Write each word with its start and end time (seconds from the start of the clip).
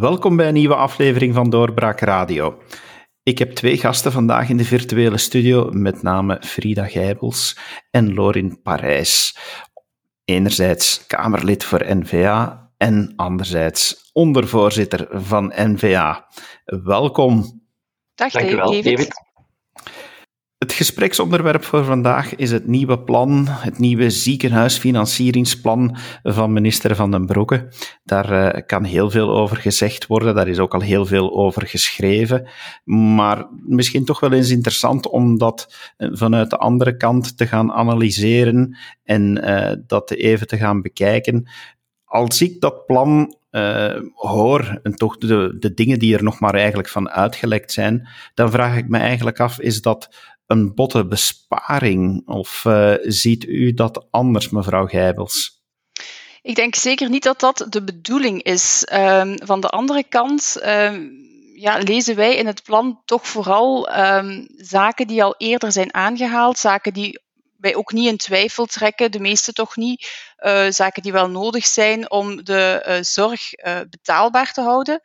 Welkom 0.00 0.36
bij 0.36 0.48
een 0.48 0.54
nieuwe 0.54 0.74
aflevering 0.74 1.34
van 1.34 1.50
Doorbraak 1.50 2.00
Radio. 2.00 2.62
Ik 3.22 3.38
heb 3.38 3.52
twee 3.52 3.76
gasten 3.76 4.12
vandaag 4.12 4.48
in 4.48 4.56
de 4.56 4.64
virtuele 4.64 5.18
studio, 5.18 5.70
met 5.70 6.02
name 6.02 6.42
Frida 6.44 6.86
Gijbels 6.86 7.58
en 7.90 8.14
Lorin 8.14 8.62
Parijs. 8.62 9.36
Enerzijds 10.24 11.06
Kamerlid 11.06 11.64
voor 11.64 11.96
NVA 11.96 12.70
en 12.76 13.12
anderzijds 13.16 14.10
ondervoorzitter 14.12 15.08
van 15.10 15.52
NVA. 15.56 16.28
Welkom. 16.64 17.62
Dag 18.14 18.32
Dankjewel, 18.32 18.66
David. 18.66 18.84
David. 18.84 19.27
Het 20.58 20.72
gespreksonderwerp 20.72 21.64
voor 21.64 21.84
vandaag 21.84 22.34
is 22.34 22.50
het 22.50 22.66
nieuwe 22.66 22.98
plan, 22.98 23.44
het 23.48 23.78
nieuwe 23.78 24.10
ziekenhuisfinancieringsplan 24.10 25.96
van 26.22 26.52
minister 26.52 26.96
Van 26.96 27.10
den 27.10 27.26
Broeke. 27.26 27.68
Daar 28.04 28.56
uh, 28.56 28.62
kan 28.66 28.84
heel 28.84 29.10
veel 29.10 29.30
over 29.30 29.56
gezegd 29.56 30.06
worden, 30.06 30.34
daar 30.34 30.48
is 30.48 30.58
ook 30.58 30.74
al 30.74 30.80
heel 30.80 31.06
veel 31.06 31.36
over 31.36 31.66
geschreven. 31.66 32.48
Maar 32.84 33.46
misschien 33.66 34.04
toch 34.04 34.20
wel 34.20 34.32
eens 34.32 34.50
interessant 34.50 35.08
om 35.08 35.38
dat 35.38 35.74
eh, 35.96 36.08
vanuit 36.12 36.50
de 36.50 36.56
andere 36.56 36.96
kant 36.96 37.36
te 37.36 37.46
gaan 37.46 37.72
analyseren 37.72 38.76
en 39.04 39.48
uh, 39.48 39.72
dat 39.86 40.10
even 40.10 40.46
te 40.46 40.56
gaan 40.56 40.82
bekijken. 40.82 41.48
Als 42.04 42.42
ik 42.42 42.60
dat 42.60 42.86
plan 42.86 43.36
hoor 44.14 44.80
en 44.82 44.94
toch 44.94 45.18
de, 45.18 45.56
de 45.58 45.74
dingen 45.74 45.98
die 45.98 46.16
er 46.16 46.22
nog 46.22 46.40
maar 46.40 46.54
eigenlijk 46.54 46.88
van 46.88 47.10
uitgelekt 47.10 47.72
zijn, 47.72 48.08
dan 48.34 48.50
vraag 48.50 48.76
ik 48.76 48.88
me 48.88 48.98
eigenlijk 48.98 49.40
af, 49.40 49.60
is 49.60 49.82
dat 49.82 50.08
een 50.48 50.74
botte 50.74 51.06
besparing? 51.06 52.28
Of 52.28 52.64
uh, 52.66 52.94
ziet 53.00 53.44
u 53.44 53.74
dat 53.74 54.06
anders, 54.10 54.48
mevrouw 54.48 54.86
Gijbels? 54.86 55.62
Ik 56.42 56.54
denk 56.54 56.74
zeker 56.74 57.10
niet 57.10 57.22
dat 57.22 57.40
dat 57.40 57.66
de 57.68 57.84
bedoeling 57.84 58.42
is. 58.42 58.88
Um, 58.92 59.36
van 59.44 59.60
de 59.60 59.68
andere 59.68 60.04
kant 60.08 60.60
um, 60.64 61.10
ja, 61.54 61.78
lezen 61.78 62.16
wij 62.16 62.36
in 62.36 62.46
het 62.46 62.62
plan 62.62 63.02
toch 63.04 63.26
vooral 63.26 63.98
um, 63.98 64.48
zaken 64.56 65.06
die 65.06 65.22
al 65.22 65.34
eerder 65.38 65.72
zijn 65.72 65.94
aangehaald, 65.94 66.58
zaken 66.58 66.92
die 66.92 67.20
wij 67.56 67.74
ook 67.74 67.92
niet 67.92 68.08
in 68.08 68.16
twijfel 68.16 68.66
trekken, 68.66 69.12
de 69.12 69.20
meeste 69.20 69.52
toch 69.52 69.76
niet, 69.76 70.08
uh, 70.40 70.66
zaken 70.68 71.02
die 71.02 71.12
wel 71.12 71.28
nodig 71.28 71.66
zijn 71.66 72.10
om 72.10 72.44
de 72.44 72.84
uh, 72.88 72.96
zorg 73.00 73.50
betaalbaar 73.90 74.52
te 74.52 74.60
houden. 74.60 75.00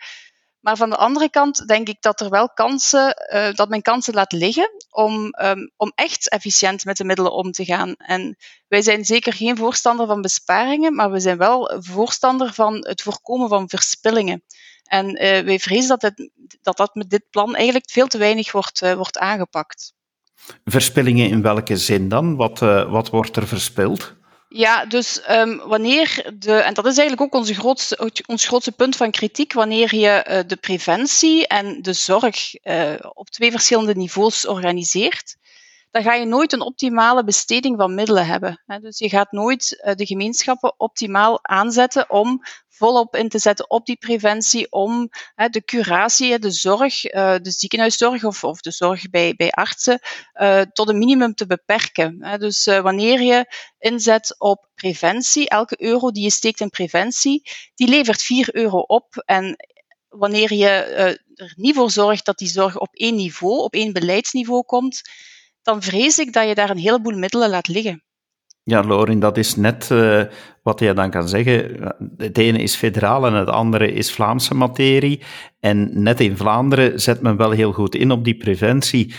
Maar 0.64 0.78
van 0.78 0.90
de 0.90 0.98
andere 0.98 1.30
kant 1.30 1.68
denk 1.68 1.88
ik 1.88 2.02
dat 2.02 2.22
er 2.22 2.30
wel 2.30 2.50
kansen, 2.50 3.16
uh, 3.34 3.54
dat 3.54 3.70
men 3.70 3.82
kansen 3.82 4.14
laat 4.14 4.32
liggen 4.32 4.70
om, 4.90 5.34
um, 5.42 5.72
om 5.78 5.92
echt 5.96 6.30
efficiënt 6.30 6.86
met 6.86 6.98
de 6.98 7.04
middelen 7.04 7.34
om 7.34 7.52
te 7.52 7.66
gaan. 7.66 7.96
En 7.98 8.38
wij 8.68 8.82
zijn 8.82 9.06
zeker 9.06 9.34
geen 9.34 9.58
voorstander 9.58 10.08
van 10.08 10.22
besparingen, 10.22 10.96
maar 10.96 11.12
we 11.12 11.20
zijn 11.20 11.38
wel 11.38 11.80
voorstander 11.80 12.54
van 12.54 12.76
het 12.88 13.02
voorkomen 13.02 13.50
van 13.50 13.70
verspillingen. 13.70 14.44
En 14.84 15.08
uh, 15.08 15.40
wij 15.40 15.60
vrezen 15.60 15.88
dat, 15.88 16.02
het, 16.02 16.30
dat 16.62 16.78
dat 16.78 16.96
met 16.96 17.10
dit 17.10 17.30
plan 17.30 17.56
eigenlijk 17.56 17.90
veel 17.90 18.08
te 18.08 18.18
weinig 18.18 18.52
wordt, 18.52 18.82
uh, 18.82 18.94
wordt 18.94 19.18
aangepakt. 19.18 19.94
Verspillingen 20.66 21.30
in 21.30 21.42
welke 21.42 21.78
zin 21.78 22.10
dan? 22.10 22.36
Wat, 22.36 22.60
wat 22.90 23.10
wordt 23.10 23.36
er 23.36 23.48
verspild? 23.48 24.16
Ja, 24.56 24.86
dus 24.86 25.22
um, 25.30 25.58
wanneer 25.58 26.32
de, 26.34 26.54
en 26.54 26.74
dat 26.74 26.86
is 26.86 26.98
eigenlijk 26.98 27.22
ook 27.22 27.42
onze 27.42 27.54
grootste, 27.54 28.12
ons 28.26 28.48
grootste 28.48 28.72
punt 28.72 28.96
van 28.96 29.12
kritiek, 29.12 29.54
wanneer 29.54 29.96
je 29.96 30.26
uh, 30.30 30.40
de 30.48 30.56
preventie 30.56 31.48
en 31.48 31.82
de 31.82 31.94
zorg 31.94 32.54
uh, 32.64 32.94
op 33.14 33.30
twee 33.30 33.52
verschillende 33.52 33.96
niveaus 33.96 34.48
organiseert, 34.48 35.36
dan 35.94 36.04
ga 36.04 36.14
je 36.14 36.26
nooit 36.26 36.54
een 36.54 36.62
optimale 36.62 37.24
besteding 37.24 37.78
van 37.78 37.96
middelen 37.96 38.26
hebben. 38.26 38.64
Dus 38.82 39.00
je 39.00 39.10
gaat 39.10 39.32
nooit 39.32 39.82
uh, 39.84 39.94
de 39.94 40.06
gemeenschappen 40.06 40.80
optimaal 40.80 41.40
aanzetten 41.42 42.10
om 42.10 42.42
volop 42.68 43.16
in 43.16 43.30
te 43.30 43.40
zetten 43.40 43.70
op 43.70 43.86
die 43.86 43.96
preventie, 43.98 44.72
om 44.72 45.10
de 45.36 45.64
curatie, 45.66 46.40
de 46.40 46.52
zorg, 46.52 47.14
uh, 47.14 47.36
de 47.42 47.52
ziekenhuiszorg 47.52 48.24
of, 48.24 48.62
de 48.62 48.72
zorg 48.72 49.10
bij, 49.10 49.50
artsen 49.50 50.00
uh, 50.42 50.62
tot 50.62 50.90
een 50.90 50.98
minimum 50.98 51.34
te 51.34 51.46
beperken. 51.46 52.38
Dus 52.40 52.66
wanneer 52.66 53.22
je 53.22 53.46
inzet 53.80 54.36
op 54.40 54.70
preventie, 54.76 55.50
elke 55.50 55.82
euro 55.82 56.12
die 56.12 56.24
je 56.24 56.30
steekt 56.30 56.60
in 56.60 56.70
preventie, 56.70 57.42
die 57.76 57.88
levert 57.88 58.22
4 58.22 58.56
euro 58.56 58.80
op. 58.80 59.24
En 59.26 59.56
wanneer 60.08 60.54
je 60.54 60.68
er 61.36 61.54
niet 61.56 61.76
voor 61.76 61.92
zorgt 61.92 62.26
dat 62.26 62.38
die 62.38 62.50
zorg 62.50 62.80
op 62.80 62.96
één 62.96 63.16
niveau, 63.16 63.60
op 63.60 63.74
één 63.74 63.94
beleidsniveau 63.94 64.64
komt, 64.64 65.02
dan 65.64 65.82
vrees 65.82 66.18
ik 66.18 66.34
dat 66.34 66.48
je 66.48 66.56
daar 66.56 66.70
een 66.70 66.78
heleboel 66.78 67.18
middelen 67.18 67.50
laat 67.50 67.68
liggen. 67.68 68.04
Ja, 68.66 68.84
Lorin, 68.84 69.20
dat 69.20 69.38
is 69.38 69.56
net 69.56 69.90
uh, 69.92 70.24
wat 70.62 70.80
je 70.80 70.94
dan 70.94 71.10
kan 71.10 71.28
zeggen. 71.28 71.78
Het 72.18 72.38
ene 72.38 72.58
is 72.58 72.76
federaal 72.76 73.26
en 73.26 73.34
het 73.34 73.50
andere 73.50 73.92
is 73.92 74.12
Vlaamse 74.12 74.54
materie. 74.54 75.22
En 75.60 76.04
net 76.04 76.20
in 76.20 76.38
Vlaanderen 76.38 77.02
zet 77.02 77.22
men 77.22 77.38
wel 77.38 77.52
heel 77.52 77.72
goed 77.72 77.96
in 77.96 78.12
op 78.12 78.24
die 78.24 78.38
preventie. 78.38 79.14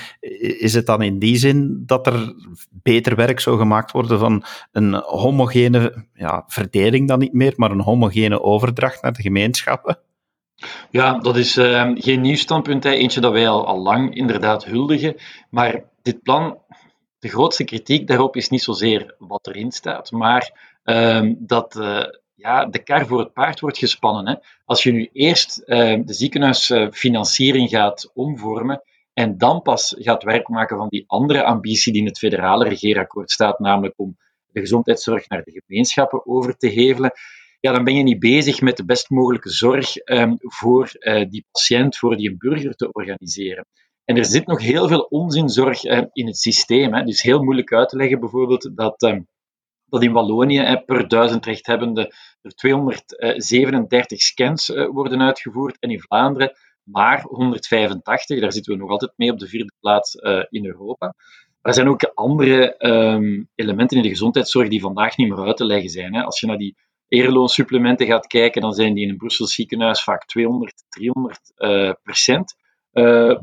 Is 0.58 0.74
het 0.74 0.86
dan 0.86 1.02
in 1.02 1.18
die 1.18 1.36
zin 1.36 1.82
dat 1.86 2.06
er 2.06 2.34
beter 2.70 3.16
werk 3.16 3.40
zou 3.40 3.58
gemaakt 3.58 3.92
worden 3.92 4.18
van 4.18 4.44
een 4.72 4.94
homogene 4.94 6.06
ja, 6.14 6.44
verdeling 6.46 7.08
dan 7.08 7.18
niet 7.18 7.32
meer, 7.32 7.52
maar 7.56 7.70
een 7.70 7.80
homogene 7.80 8.42
overdracht 8.42 9.02
naar 9.02 9.12
de 9.12 9.22
gemeenschappen? 9.22 9.98
Ja, 10.90 11.18
dat 11.18 11.36
is 11.36 11.56
uh, 11.56 11.90
geen 11.94 12.20
nieuw 12.20 12.36
standpunt. 12.36 12.84
Hè. 12.84 12.90
Eentje 12.90 13.20
dat 13.20 13.32
wij 13.32 13.48
al, 13.48 13.66
al 13.66 13.78
lang 13.78 14.14
inderdaad 14.14 14.64
huldigen. 14.64 15.16
Maar 15.50 15.82
dit 16.04 16.22
plan 16.22 16.58
de 17.18 17.28
grootste 17.28 17.64
kritiek 17.64 18.06
daarop 18.06 18.36
is 18.36 18.48
niet 18.48 18.62
zozeer 18.62 19.14
wat 19.18 19.46
erin 19.46 19.72
staat, 19.72 20.10
maar 20.10 20.76
um, 20.84 21.36
dat 21.38 21.76
uh, 21.76 22.04
ja, 22.34 22.66
de 22.66 22.82
kar 22.82 23.06
voor 23.06 23.18
het 23.18 23.32
paard 23.32 23.60
wordt 23.60 23.78
gespannen. 23.78 24.28
Hè. 24.28 24.34
Als 24.64 24.82
je 24.82 24.92
nu 24.92 25.08
eerst 25.12 25.62
uh, 25.66 26.00
de 26.04 26.12
ziekenhuisfinanciering 26.12 27.68
gaat 27.68 28.10
omvormen 28.14 28.82
en 29.12 29.38
dan 29.38 29.62
pas 29.62 29.94
gaat 29.98 30.22
werk 30.22 30.48
maken 30.48 30.76
van 30.76 30.88
die 30.88 31.04
andere 31.06 31.44
ambitie 31.44 31.92
die 31.92 32.00
in 32.00 32.08
het 32.08 32.18
federale 32.18 32.68
regeerakkoord 32.68 33.30
staat, 33.30 33.58
namelijk 33.58 33.94
om 33.96 34.16
de 34.46 34.60
gezondheidszorg 34.60 35.28
naar 35.28 35.42
de 35.42 35.62
gemeenschappen 35.66 36.26
over 36.26 36.56
te 36.56 36.68
hevelen, 36.68 37.12
ja, 37.60 37.72
dan 37.72 37.84
ben 37.84 37.96
je 37.96 38.02
niet 38.02 38.18
bezig 38.18 38.60
met 38.60 38.76
de 38.76 38.84
best 38.84 39.10
mogelijke 39.10 39.50
zorg 39.50 39.96
um, 40.04 40.36
voor 40.38 40.90
uh, 40.98 41.28
die 41.28 41.46
patiënt, 41.50 41.96
voor 41.96 42.16
die 42.16 42.36
burger 42.36 42.74
te 42.74 42.92
organiseren. 42.92 43.66
En 44.04 44.16
er 44.16 44.24
zit 44.24 44.46
nog 44.46 44.60
heel 44.60 44.88
veel 44.88 45.00
onzinzorg 45.00 45.84
eh, 45.84 46.02
in 46.12 46.26
het 46.26 46.38
systeem. 46.38 46.94
Hè. 46.94 47.04
Dus 47.04 47.22
heel 47.22 47.42
moeilijk 47.42 47.72
uit 47.72 47.88
te 47.88 47.96
leggen 47.96 48.20
bijvoorbeeld 48.20 48.70
dat, 48.74 49.02
eh, 49.02 49.18
dat 49.84 50.02
in 50.02 50.12
Wallonië 50.12 50.58
eh, 50.58 50.84
per 50.84 51.08
duizend 51.08 51.46
rechthebbenden 51.46 52.14
er 52.42 52.54
237 52.54 54.20
scans 54.20 54.70
eh, 54.70 54.88
worden 54.88 55.22
uitgevoerd 55.22 55.76
en 55.78 55.90
in 55.90 56.00
Vlaanderen 56.00 56.56
maar 56.82 57.22
185. 57.22 58.40
Daar 58.40 58.52
zitten 58.52 58.72
we 58.72 58.78
nog 58.78 58.90
altijd 58.90 59.12
mee 59.16 59.30
op 59.30 59.38
de 59.38 59.48
vierde 59.48 59.72
plaats 59.80 60.14
in 60.48 60.66
Europa. 60.66 61.14
Er 61.62 61.74
zijn 61.74 61.88
ook 61.88 62.04
andere 62.14 62.76
ehm, 62.76 63.42
elementen 63.54 63.96
in 63.96 64.02
de 64.02 64.08
gezondheidszorg 64.08 64.68
die 64.68 64.80
vandaag 64.80 65.16
niet 65.16 65.28
meer 65.28 65.46
uit 65.46 65.56
te 65.56 65.66
leggen 65.66 65.90
zijn. 65.90 66.14
Als 66.14 66.40
je 66.40 66.46
naar 66.46 66.58
die 66.58 66.76
eerloonsupplementen 67.08 68.06
gaat 68.06 68.26
kijken, 68.26 68.60
dan 68.60 68.72
zijn 68.72 68.94
die 68.94 69.04
in 69.04 69.10
een 69.10 69.16
Brussels 69.16 69.54
ziekenhuis 69.54 70.02
vaak 70.02 70.26
200, 70.26 70.84
300 70.88 71.52
uh, 71.56 71.92
procent 72.02 72.54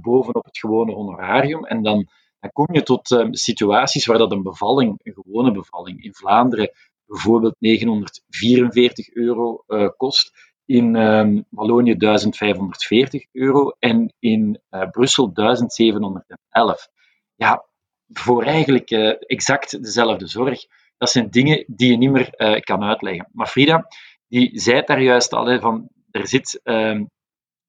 bovenop 0.02 0.46
het 0.46 0.58
gewone 0.58 0.94
honorarium. 0.94 1.66
En 1.66 1.84
dan, 1.84 2.08
dan 2.40 2.52
kom 2.52 2.68
je 2.72 2.84
tot 2.84 3.12
uh, 3.12 3.28
situaties 3.32 4.06
waar 4.06 4.18
dat 4.18 4.32
een 4.32 4.44
bevalling, 4.44 5.00
een 5.04 5.14
gewone 5.14 5.52
bevalling, 5.52 6.04
in 6.04 6.14
Vlaanderen 6.14 6.72
bijvoorbeeld 7.06 7.56
944 7.60 9.14
euro 9.14 9.64
uh, 9.68 9.88
kost, 9.98 10.50
in 10.66 10.96
um, 10.96 11.46
Wallonië 11.50 11.98
1540 11.98 13.26
euro 13.32 13.76
en 13.80 14.14
in 14.20 14.62
Brussel 14.92 15.34
1711. 15.34 16.88
Ja, 17.36 17.66
voor 18.08 18.44
eigenlijk 18.44 18.92
exact 19.20 19.84
dezelfde 19.84 20.28
zorg. 20.28 20.66
Dat 20.98 21.10
zijn 21.10 21.30
dingen 21.30 21.64
die 21.68 21.92
je 21.92 21.98
niet 21.98 22.12
meer 22.12 22.62
kan 22.64 22.84
uitleggen. 22.84 23.30
Maar 23.32 23.48
Frida, 23.48 23.88
die 24.28 24.60
zei 24.60 24.82
daar 24.86 25.02
juist 25.02 25.34
al, 25.34 25.60
van 25.60 25.90
er 26.12 26.28
zit 26.28 26.60
ehm, 26.64 27.04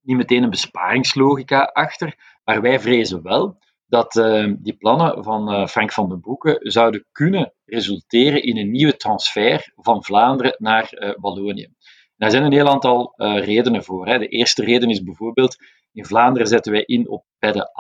niet 0.03 0.17
meteen 0.17 0.43
een 0.43 0.51
besparingslogica 0.51 1.61
achter, 1.61 2.39
maar 2.45 2.61
wij 2.61 2.81
vrezen 2.81 3.23
wel 3.23 3.61
dat 3.87 4.15
uh, 4.17 4.53
die 4.59 4.77
plannen 4.77 5.25
van 5.25 5.55
uh, 5.55 5.67
Frank 5.67 5.93
van 5.93 6.09
den 6.09 6.21
Broeke 6.21 6.59
zouden 6.63 7.07
kunnen 7.13 7.53
resulteren 7.65 8.43
in 8.43 8.57
een 8.57 8.71
nieuwe 8.71 8.97
transfer 8.97 9.73
van 9.75 10.05
Vlaanderen 10.05 10.55
naar 10.59 10.89
uh, 10.93 11.11
Wallonië. 11.17 11.69
Daar 12.17 12.31
zijn 12.31 12.43
een 12.43 12.53
heel 12.53 12.69
aantal 12.69 13.15
redenen 13.17 13.85
voor. 13.85 14.07
Hè. 14.07 14.19
De 14.19 14.29
eerste 14.29 14.65
reden 14.65 14.91
is 14.91 15.03
bijvoorbeeld, 15.03 15.57
in 15.93 16.05
Vlaanderen 16.05 16.47
zetten 16.47 16.73
wij 16.73 16.83
in 16.83 17.09
op 17.09 17.25
bij 17.39 17.53
de. 17.53 17.71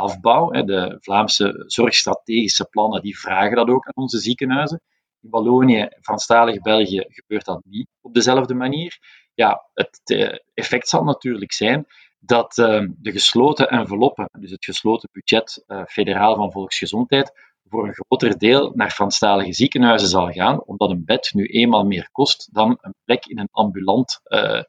Hè. 0.50 0.64
De 0.64 0.96
Vlaamse 1.00 1.64
zorgstrategische 1.66 2.64
plannen 2.64 3.02
die 3.02 3.18
vragen 3.18 3.56
dat 3.56 3.68
ook 3.68 3.86
aan 3.86 4.02
onze 4.02 4.18
ziekenhuizen. 4.18 4.80
In 5.20 5.30
Wallonië, 5.30 5.88
Franstalig 6.00 6.60
België, 6.60 7.04
gebeurt 7.08 7.44
dat 7.44 7.60
niet 7.64 7.88
op 8.00 8.14
dezelfde 8.14 8.54
manier. 8.54 8.98
Ja, 9.34 9.68
het 9.74 10.00
effect 10.54 10.88
zal 10.88 11.04
natuurlijk 11.04 11.52
zijn 11.52 11.86
dat 12.24 12.58
uh, 12.58 12.88
de 12.98 13.12
gesloten 13.12 13.68
enveloppen, 13.68 14.28
dus 14.38 14.50
het 14.50 14.64
gesloten 14.64 15.08
budget 15.12 15.64
uh, 15.66 15.82
federaal 15.86 16.36
van 16.36 16.52
volksgezondheid, 16.52 17.32
voor 17.68 17.86
een 17.86 17.94
groter 17.94 18.38
deel 18.38 18.72
naar 18.74 18.90
Franstalige 18.90 19.52
ziekenhuizen 19.52 20.08
zal 20.08 20.30
gaan, 20.30 20.62
omdat 20.64 20.90
een 20.90 21.04
bed 21.04 21.30
nu 21.34 21.44
eenmaal 21.46 21.84
meer 21.84 22.08
kost 22.12 22.48
dan 22.52 22.78
een 22.80 22.94
plek 23.04 23.26
in 23.26 23.38
een 23.38 23.48
ambulant 23.50 24.20
uh, 24.24 24.62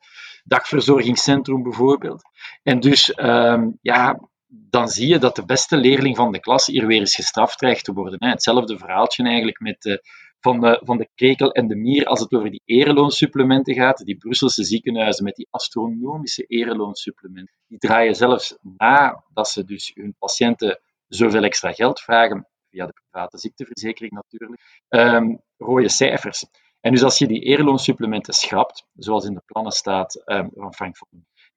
dagverzorgingscentrum 0.43 1.63
bijvoorbeeld. 1.63 2.21
En 2.63 2.79
dus 2.79 3.13
ehm, 3.13 3.69
ja, 3.81 4.19
dan 4.47 4.87
zie 4.87 5.07
je 5.07 5.17
dat 5.17 5.35
de 5.35 5.45
beste 5.45 5.77
leerling 5.77 6.15
van 6.15 6.31
de 6.31 6.39
klas 6.39 6.65
hier 6.65 6.87
weer 6.87 6.99
eens 6.99 7.15
gestraft 7.15 7.57
dreigt 7.57 7.83
te 7.83 7.93
worden. 7.93 8.29
Hetzelfde 8.29 8.77
verhaaltje 8.77 9.23
eigenlijk 9.23 9.59
met 9.59 9.81
de, 9.81 10.03
van, 10.43 10.59
de, 10.59 10.81
van 10.83 10.97
de 10.97 11.09
krekel 11.15 11.51
en 11.51 11.67
de 11.67 11.75
mier 11.75 12.05
als 12.05 12.19
het 12.19 12.33
over 12.33 12.49
die 12.49 12.61
ereloonsupplementen 12.65 13.73
gaat. 13.73 13.97
Die 13.97 14.17
Brusselse 14.17 14.63
ziekenhuizen 14.63 15.23
met 15.23 15.35
die 15.35 15.47
astronomische 15.49 16.43
ereloonsupplementen, 16.43 17.55
die 17.67 17.77
draaien 17.77 18.15
zelfs 18.15 18.57
na 18.77 19.23
dat 19.33 19.47
ze 19.47 19.63
dus 19.63 19.91
hun 19.93 20.15
patiënten 20.19 20.79
zoveel 21.07 21.43
extra 21.43 21.71
geld 21.71 21.99
vragen, 21.99 22.47
via 22.69 22.85
de 22.85 22.93
private 23.09 23.37
ziekteverzekering 23.37 24.11
natuurlijk, 24.11 24.83
um, 24.89 25.41
rode 25.57 25.89
cijfers. 25.89 26.45
En 26.79 26.91
dus 26.91 27.03
als 27.03 27.17
je 27.17 27.27
die 27.27 27.41
ereloonsupplementen 27.41 28.33
schrapt, 28.33 28.87
zoals 28.93 29.25
in 29.25 29.33
de 29.33 29.43
plannen 29.45 29.71
staat 29.71 30.21
um, 30.25 30.49
van 30.53 30.73
Frank 30.73 30.97
van 30.97 31.07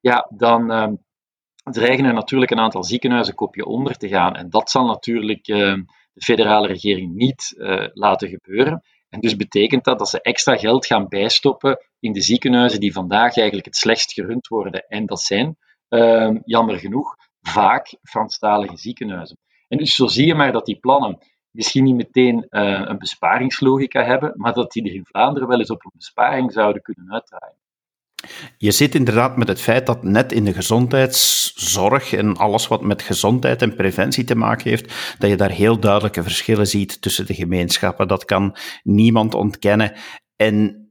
ja, 0.01 0.31
dan 0.35 0.71
um, 0.71 1.05
dreigen 1.63 2.05
er 2.05 2.15
natuurlijk 2.15 2.51
een 2.51 2.61
aantal 2.61 2.85
ziekenhuizen 2.85 3.35
kopje 3.35 3.65
onder 3.65 3.97
te 3.97 4.09
gaan. 4.09 4.35
En 4.35 4.51
dat 4.51 4.71
zal 4.71 4.87
natuurlijk 4.87 5.47
de 6.17 6.25
federale 6.25 6.67
regering 6.67 7.15
niet 7.15 7.55
uh, 7.57 7.87
laten 7.93 8.29
gebeuren. 8.29 8.83
En 9.09 9.21
dus 9.21 9.37
betekent 9.37 9.85
dat 9.85 9.99
dat 9.99 10.09
ze 10.09 10.21
extra 10.21 10.57
geld 10.57 10.87
gaan 10.87 11.09
bijstoppen 11.09 11.79
in 12.01 12.13
de 12.13 12.21
ziekenhuizen 12.21 12.81
die 12.81 12.93
vandaag 12.93 13.37
eigenlijk 13.37 13.67
het 13.67 13.77
slechtst 13.77 14.13
gerund 14.13 14.47
worden. 14.47 14.87
En 14.89 15.07
dat 15.07 15.21
zijn, 15.21 15.57
uh, 15.89 16.31
jammer 16.45 16.79
genoeg, 16.79 17.17
vaak 17.41 17.97
Franstalige 18.03 18.77
ziekenhuizen. 18.77 19.39
En 19.69 19.79
dus 19.79 19.95
zo 19.95 20.07
zie 20.07 20.27
je 20.27 20.35
maar 20.35 20.53
dat 20.53 20.67
die 20.67 20.79
plannen 20.79 21.19
misschien 21.51 21.85
niet 21.85 21.95
meteen 21.95 22.47
uh, 22.51 22.83
een 22.85 22.99
besparingslogica 22.99 24.05
hebben, 24.05 24.33
maar 24.37 24.53
dat 24.53 24.73
die 24.73 24.85
er 24.85 24.95
in 24.95 25.07
Vlaanderen 25.07 25.49
wel 25.49 25.59
eens 25.59 25.71
op 25.71 25.85
een 25.85 25.91
besparing 25.95 26.53
zouden 26.53 26.83
kunnen 26.83 27.13
uitdraaien. 27.13 27.59
Je 28.59 28.71
zit 28.71 28.95
inderdaad 28.95 29.37
met 29.37 29.49
het 29.49 29.61
feit 29.61 29.87
dat 29.87 30.03
net 30.03 30.33
in 30.33 30.45
de 30.45 30.53
gezondheidszorg 30.53 32.13
en 32.13 32.37
alles 32.37 32.69
wat 32.69 32.83
met 32.83 33.03
gezondheid 33.03 33.63
en 33.63 33.75
preventie 33.75 34.25
te 34.25 34.37
maken 34.37 34.71
heeft, 34.71 35.17
dat 35.19 35.31
je 35.31 35.37
daar 35.37 35.51
heel 35.51 35.79
duidelijke 35.79 36.23
verschillen 36.23 36.67
ziet 36.67 37.03
tussen 37.03 37.27
de 37.27 37.35
gemeenschappen. 37.35 38.09
Dat 38.09 38.25
kan 38.25 38.57
niemand 38.83 39.35
ontkennen. 39.35 39.93
En 40.37 40.87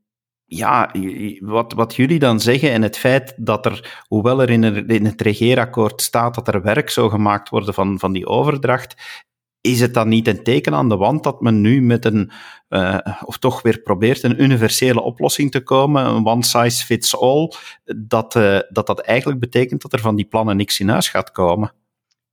ja, 0.46 0.92
wat, 1.40 1.74
wat 1.74 1.96
jullie 1.96 2.20
dan 2.20 2.40
zeggen 2.40 2.72
en 2.72 2.82
het 2.82 2.98
feit 2.98 3.34
dat 3.38 3.66
er, 3.66 4.04
hoewel 4.08 4.42
er 4.42 4.50
in, 4.50 5.06
het 5.06 5.22
regeerakkoord 5.22 6.02
staat 6.02 6.36
dat 6.36 6.48
er 6.48 6.62
werk 6.62 6.90
zou 6.90 7.10
gemaakt 7.10 7.50
worden 7.50 7.74
van, 7.74 8.00
van 8.00 8.14
die 8.14 8.28
overdracht, 8.28 8.96
is 9.66 9.80
het 9.80 9.94
dan 9.94 10.08
niet 10.08 10.28
een 10.28 10.44
teken 10.44 10.74
aan 10.74 10.90
de 10.90 10.98
wand 10.98 11.24
dat 11.24 11.42
men 11.42 11.62
nu 11.62 11.82
met 11.82 12.06
een, 12.06 12.32
uh, 12.70 12.98
of 13.24 13.38
toch 13.38 13.62
weer 13.62 13.80
probeert 13.80 14.24
een 14.24 14.42
universele 14.42 15.02
oplossing 15.02 15.52
te 15.52 15.64
komen, 15.64 16.06
een 16.06 16.26
one 16.26 16.44
size 16.44 16.86
fits 16.86 17.18
all, 17.18 17.52
dat, 17.84 18.36
uh, 18.36 18.60
dat 18.70 18.88
dat 18.88 19.00
eigenlijk 19.00 19.40
betekent 19.40 19.82
dat 19.82 19.94
er 19.94 20.00
van 20.00 20.16
die 20.16 20.26
plannen 20.26 20.58
niks 20.58 20.80
in 20.80 20.90
huis 20.90 21.10
gaat 21.10 21.32
komen? 21.32 21.74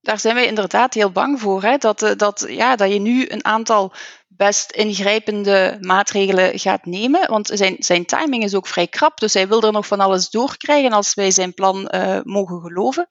Daar 0.00 0.18
zijn 0.18 0.34
wij 0.34 0.46
inderdaad 0.46 0.94
heel 0.94 1.10
bang 1.10 1.40
voor. 1.40 1.62
Hè? 1.62 1.76
Dat, 1.76 2.02
uh, 2.02 2.10
dat, 2.16 2.46
ja, 2.48 2.76
dat 2.76 2.92
je 2.92 3.00
nu 3.00 3.28
een 3.28 3.44
aantal 3.44 3.92
best 4.28 4.72
ingrijpende 4.72 5.76
maatregelen 5.80 6.58
gaat 6.58 6.84
nemen. 6.84 7.30
Want 7.30 7.50
zijn, 7.52 7.76
zijn 7.78 8.04
timing 8.04 8.42
is 8.42 8.54
ook 8.54 8.66
vrij 8.66 8.86
krap, 8.86 9.18
dus 9.18 9.34
hij 9.34 9.48
wil 9.48 9.62
er 9.62 9.72
nog 9.72 9.86
van 9.86 10.00
alles 10.00 10.30
doorkrijgen 10.30 10.92
als 10.92 11.14
wij 11.14 11.30
zijn 11.30 11.54
plan 11.54 11.90
mogen 12.24 12.60
geloven. 12.60 13.06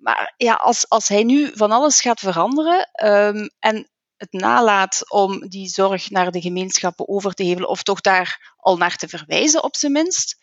Maar 0.00 0.34
ja, 0.36 0.54
als, 0.54 0.88
als 0.88 1.08
hij 1.08 1.24
nu 1.24 1.50
van 1.54 1.70
alles 1.70 2.00
gaat 2.00 2.20
veranderen 2.20 2.90
um, 3.04 3.50
en 3.58 3.90
het 4.16 4.32
nalaat 4.32 5.10
om 5.10 5.48
die 5.48 5.68
zorg 5.68 6.10
naar 6.10 6.30
de 6.30 6.40
gemeenschappen 6.40 7.08
over 7.08 7.34
te 7.34 7.42
hevelen, 7.42 7.68
of 7.68 7.82
toch 7.82 8.00
daar 8.00 8.54
al 8.56 8.76
naar 8.76 8.96
te 8.96 9.08
verwijzen 9.08 9.62
op 9.62 9.76
zijn 9.76 9.92
minst, 9.92 10.36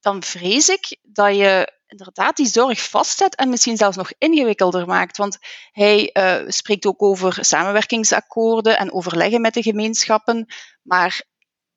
dan 0.00 0.22
vrees 0.22 0.68
ik 0.68 0.98
dat 1.02 1.36
je 1.36 1.78
inderdaad 1.86 2.36
die 2.36 2.46
zorg 2.46 2.82
vastzet 2.82 3.34
en 3.34 3.48
misschien 3.48 3.76
zelfs 3.76 3.96
nog 3.96 4.12
ingewikkelder 4.18 4.86
maakt. 4.86 5.16
Want 5.16 5.38
hij 5.72 6.10
uh, 6.12 6.50
spreekt 6.50 6.86
ook 6.86 7.02
over 7.02 7.44
samenwerkingsakkoorden 7.44 8.78
en 8.78 8.92
overleggen 8.92 9.40
met 9.40 9.54
de 9.54 9.62
gemeenschappen, 9.62 10.46
maar 10.82 11.22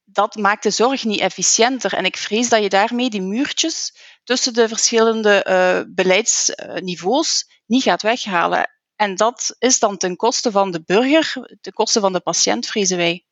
dat 0.04 0.36
maakt 0.36 0.64
de 0.64 0.70
zorg 0.70 1.04
niet 1.04 1.20
efficiënter. 1.20 1.94
En 1.94 2.06
ik 2.06 2.18
vrees 2.18 2.50
dat 2.50 2.62
je 2.62 2.70
daarmee 2.70 3.10
die 3.10 3.22
muurtjes 3.22 3.96
tussen 4.24 4.54
de 4.54 4.68
verschillende 4.68 5.46
uh, 5.50 5.94
beleidsniveaus 5.96 7.62
niet 7.66 7.84
gaat 7.84 8.02
weghalen. 8.02 8.70
En 8.96 9.16
dat 9.16 9.56
is 9.60 9.80
dan 9.80 9.98
ten 9.98 10.16
koste 10.16 10.52
van 10.52 10.72
de 10.72 10.84
burger, 10.86 11.58
ten 11.62 11.74
koste 11.74 12.00
van 12.00 12.14
de 12.14 12.20
patiënt, 12.20 12.66
vrezen 12.66 12.98
wij. 12.98 13.26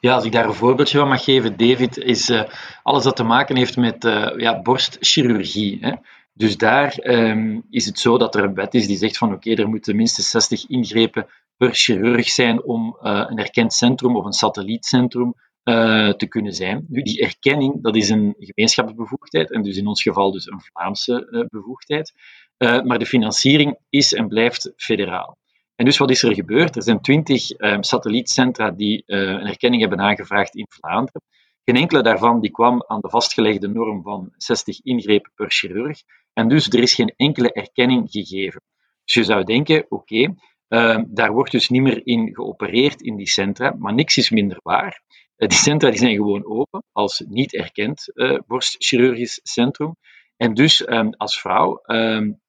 Ja, 0.00 0.14
als 0.14 0.24
ik 0.24 0.32
daar 0.32 0.44
een 0.44 0.54
voorbeeldje 0.54 0.98
van 0.98 1.08
mag 1.08 1.24
geven, 1.24 1.56
David, 1.56 1.96
is 1.96 2.28
uh, 2.28 2.42
alles 2.82 3.02
dat 3.02 3.16
te 3.16 3.22
maken 3.22 3.56
heeft 3.56 3.76
met 3.76 4.04
uh, 4.04 4.30
ja, 4.36 4.62
borstchirurgie. 4.62 5.78
Hè. 5.80 5.92
Dus 6.32 6.56
daar 6.56 6.98
um, 7.02 7.66
is 7.70 7.86
het 7.86 7.98
zo 7.98 8.18
dat 8.18 8.34
er 8.34 8.44
een 8.44 8.54
wet 8.54 8.74
is 8.74 8.86
die 8.86 8.96
zegt 8.96 9.18
van 9.18 9.32
oké, 9.32 9.54
er 9.54 9.68
moeten 9.68 9.96
minstens 9.96 10.30
60 10.30 10.68
ingrepen 10.68 11.26
per 11.56 11.74
chirurg 11.74 12.28
zijn 12.28 12.62
om 12.62 12.96
een 13.00 13.38
erkend 13.38 13.72
centrum 13.72 14.16
of 14.16 14.24
een 14.24 14.32
satellietcentrum 14.32 15.34
uh, 15.68 16.10
te 16.10 16.26
kunnen 16.26 16.52
zijn. 16.52 16.86
Nu, 16.88 17.02
die 17.02 17.20
erkenning, 17.20 17.82
dat 17.82 17.96
is 17.96 18.08
een 18.08 18.34
gemeenschapsbevoegdheid 18.38 19.52
en 19.52 19.62
dus 19.62 19.76
in 19.76 19.86
ons 19.86 20.02
geval 20.02 20.32
dus 20.32 20.46
een 20.46 20.60
Vlaamse 20.60 21.28
uh, 21.30 21.44
bevoegdheid. 21.48 22.12
Uh, 22.58 22.82
maar 22.82 22.98
de 22.98 23.06
financiering 23.06 23.78
is 23.88 24.12
en 24.12 24.28
blijft 24.28 24.72
federaal. 24.76 25.38
En 25.74 25.84
dus 25.84 25.98
wat 25.98 26.10
is 26.10 26.22
er 26.22 26.34
gebeurd? 26.34 26.76
Er 26.76 26.82
zijn 26.82 27.00
twintig 27.00 27.42
satellietcentra 27.80 28.70
die 28.70 29.02
een 29.06 29.46
erkenning 29.46 29.80
hebben 29.80 30.00
aangevraagd 30.00 30.54
in 30.54 30.66
Vlaanderen. 30.68 31.22
Geen 31.64 31.76
enkele 31.76 32.02
daarvan 32.02 32.40
die 32.40 32.50
kwam 32.50 32.84
aan 32.86 33.00
de 33.00 33.08
vastgelegde 33.08 33.68
norm 33.68 34.02
van 34.02 34.32
60 34.36 34.80
ingrepen 34.82 35.32
per 35.34 35.50
chirurg. 35.50 36.02
En 36.32 36.48
dus 36.48 36.68
er 36.68 36.82
is 36.82 36.94
geen 36.94 37.12
enkele 37.16 37.52
erkenning 37.52 38.10
gegeven. 38.10 38.62
Dus 39.04 39.14
je 39.14 39.24
zou 39.24 39.44
denken, 39.44 39.86
oké, 39.88 40.34
okay, 40.68 41.04
daar 41.08 41.32
wordt 41.32 41.52
dus 41.52 41.68
niet 41.68 41.82
meer 41.82 42.06
in 42.06 42.34
geopereerd 42.34 43.02
in 43.02 43.16
die 43.16 43.28
centra, 43.28 43.74
maar 43.78 43.94
niks 43.94 44.16
is 44.16 44.30
minder 44.30 44.60
waar. 44.62 45.02
Die 45.46 45.52
centra 45.52 45.90
die 45.90 45.98
zijn 45.98 46.14
gewoon 46.14 46.46
open 46.46 46.84
als 46.92 47.24
niet 47.28 47.54
erkend 47.54 48.10
uh, 48.14 48.38
borstchirurgisch 48.46 49.40
centrum. 49.42 49.96
En 50.36 50.54
dus 50.54 50.88
um, 50.88 51.14
als 51.16 51.40
vrouw 51.40 51.82
um, 51.86 52.40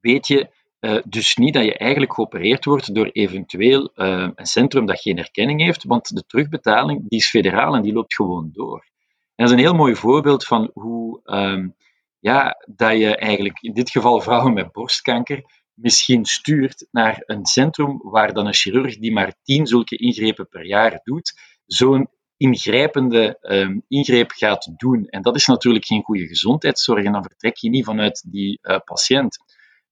weet 0.00 0.26
je 0.26 0.50
uh, 0.80 1.02
dus 1.08 1.36
niet 1.36 1.54
dat 1.54 1.64
je 1.64 1.78
eigenlijk 1.78 2.14
geopereerd 2.14 2.64
wordt 2.64 2.94
door 2.94 3.06
eventueel 3.06 3.90
een 3.94 4.46
centrum 4.46 4.86
dat 4.86 5.00
geen 5.00 5.18
erkenning 5.18 5.60
heeft, 5.60 5.84
want 5.84 6.14
de 6.14 6.24
terugbetaling 6.26 7.08
die 7.08 7.18
is 7.18 7.30
federaal 7.30 7.74
en 7.74 7.82
die 7.82 7.92
loopt 7.92 8.14
gewoon 8.14 8.50
door. 8.52 8.86
En 9.34 9.44
dat 9.44 9.46
is 9.46 9.52
een 9.52 9.58
heel 9.58 9.74
mooi 9.74 9.94
voorbeeld 9.94 10.44
van 10.44 10.70
hoe 10.72 11.20
um, 11.24 11.76
ja, 12.18 12.64
dat 12.66 12.98
je 12.98 13.16
eigenlijk 13.16 13.60
in 13.60 13.72
dit 13.72 13.90
geval 13.90 14.20
vrouwen 14.20 14.52
met 14.52 14.72
borstkanker 14.72 15.44
misschien 15.74 16.24
stuurt 16.24 16.86
naar 16.90 17.22
een 17.26 17.46
centrum 17.46 17.98
waar 18.02 18.32
dan 18.32 18.46
een 18.46 18.54
chirurg 18.54 18.98
die 18.98 19.12
maar 19.12 19.34
tien 19.42 19.66
zulke 19.66 19.96
ingrepen 19.96 20.48
per 20.48 20.66
jaar 20.66 21.00
doet, 21.02 21.40
zo'n 21.66 22.08
ingrijpende 22.38 23.38
um, 23.42 23.82
ingreep 23.88 24.30
gaat 24.30 24.72
doen. 24.76 25.06
En 25.06 25.22
dat 25.22 25.36
is 25.36 25.46
natuurlijk 25.46 25.84
geen 25.84 26.02
goede 26.02 26.26
gezondheidszorg 26.26 27.04
en 27.04 27.12
dan 27.12 27.22
vertrek 27.22 27.56
je 27.56 27.68
niet 27.68 27.84
vanuit 27.84 28.24
die 28.30 28.58
uh, 28.62 28.78
patiënt. 28.84 29.38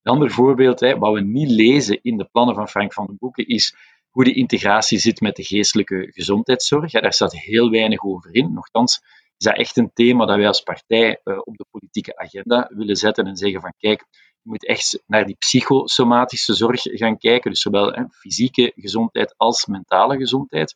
Een 0.02 0.12
ander 0.12 0.30
voorbeeld, 0.30 0.80
hè, 0.80 0.98
wat 0.98 1.14
we 1.14 1.20
niet 1.20 1.50
lezen 1.50 1.98
in 2.02 2.16
de 2.16 2.28
plannen 2.32 2.54
van 2.54 2.68
Frank 2.68 2.92
van 2.92 3.06
den 3.06 3.16
Boeken, 3.18 3.46
is 3.46 3.74
hoe 4.10 4.24
de 4.24 4.34
integratie 4.34 4.98
zit 4.98 5.20
met 5.20 5.36
de 5.36 5.44
geestelijke 5.44 6.08
gezondheidszorg. 6.10 6.92
Ja, 6.92 7.00
daar 7.00 7.12
staat 7.12 7.38
heel 7.38 7.70
weinig 7.70 8.04
over 8.04 8.34
in. 8.34 8.52
Nochtans 8.52 9.00
is 9.36 9.46
dat 9.46 9.56
echt 9.56 9.76
een 9.76 9.90
thema 9.92 10.26
dat 10.26 10.36
wij 10.36 10.46
als 10.46 10.60
partij 10.60 11.20
uh, 11.24 11.38
op 11.44 11.56
de 11.56 11.66
politieke 11.70 12.16
agenda 12.16 12.70
willen 12.74 12.96
zetten 12.96 13.26
en 13.26 13.36
zeggen 13.36 13.60
van 13.60 13.72
kijk, 13.78 14.04
je 14.42 14.50
moet 14.50 14.66
echt 14.66 15.02
naar 15.06 15.26
die 15.26 15.36
psychosomatische 15.38 16.54
zorg 16.54 16.80
gaan 16.82 17.18
kijken, 17.18 17.50
dus 17.50 17.60
zowel 17.60 17.92
hè, 17.92 18.04
fysieke 18.10 18.72
gezondheid 18.74 19.34
als 19.36 19.66
mentale 19.66 20.16
gezondheid. 20.16 20.74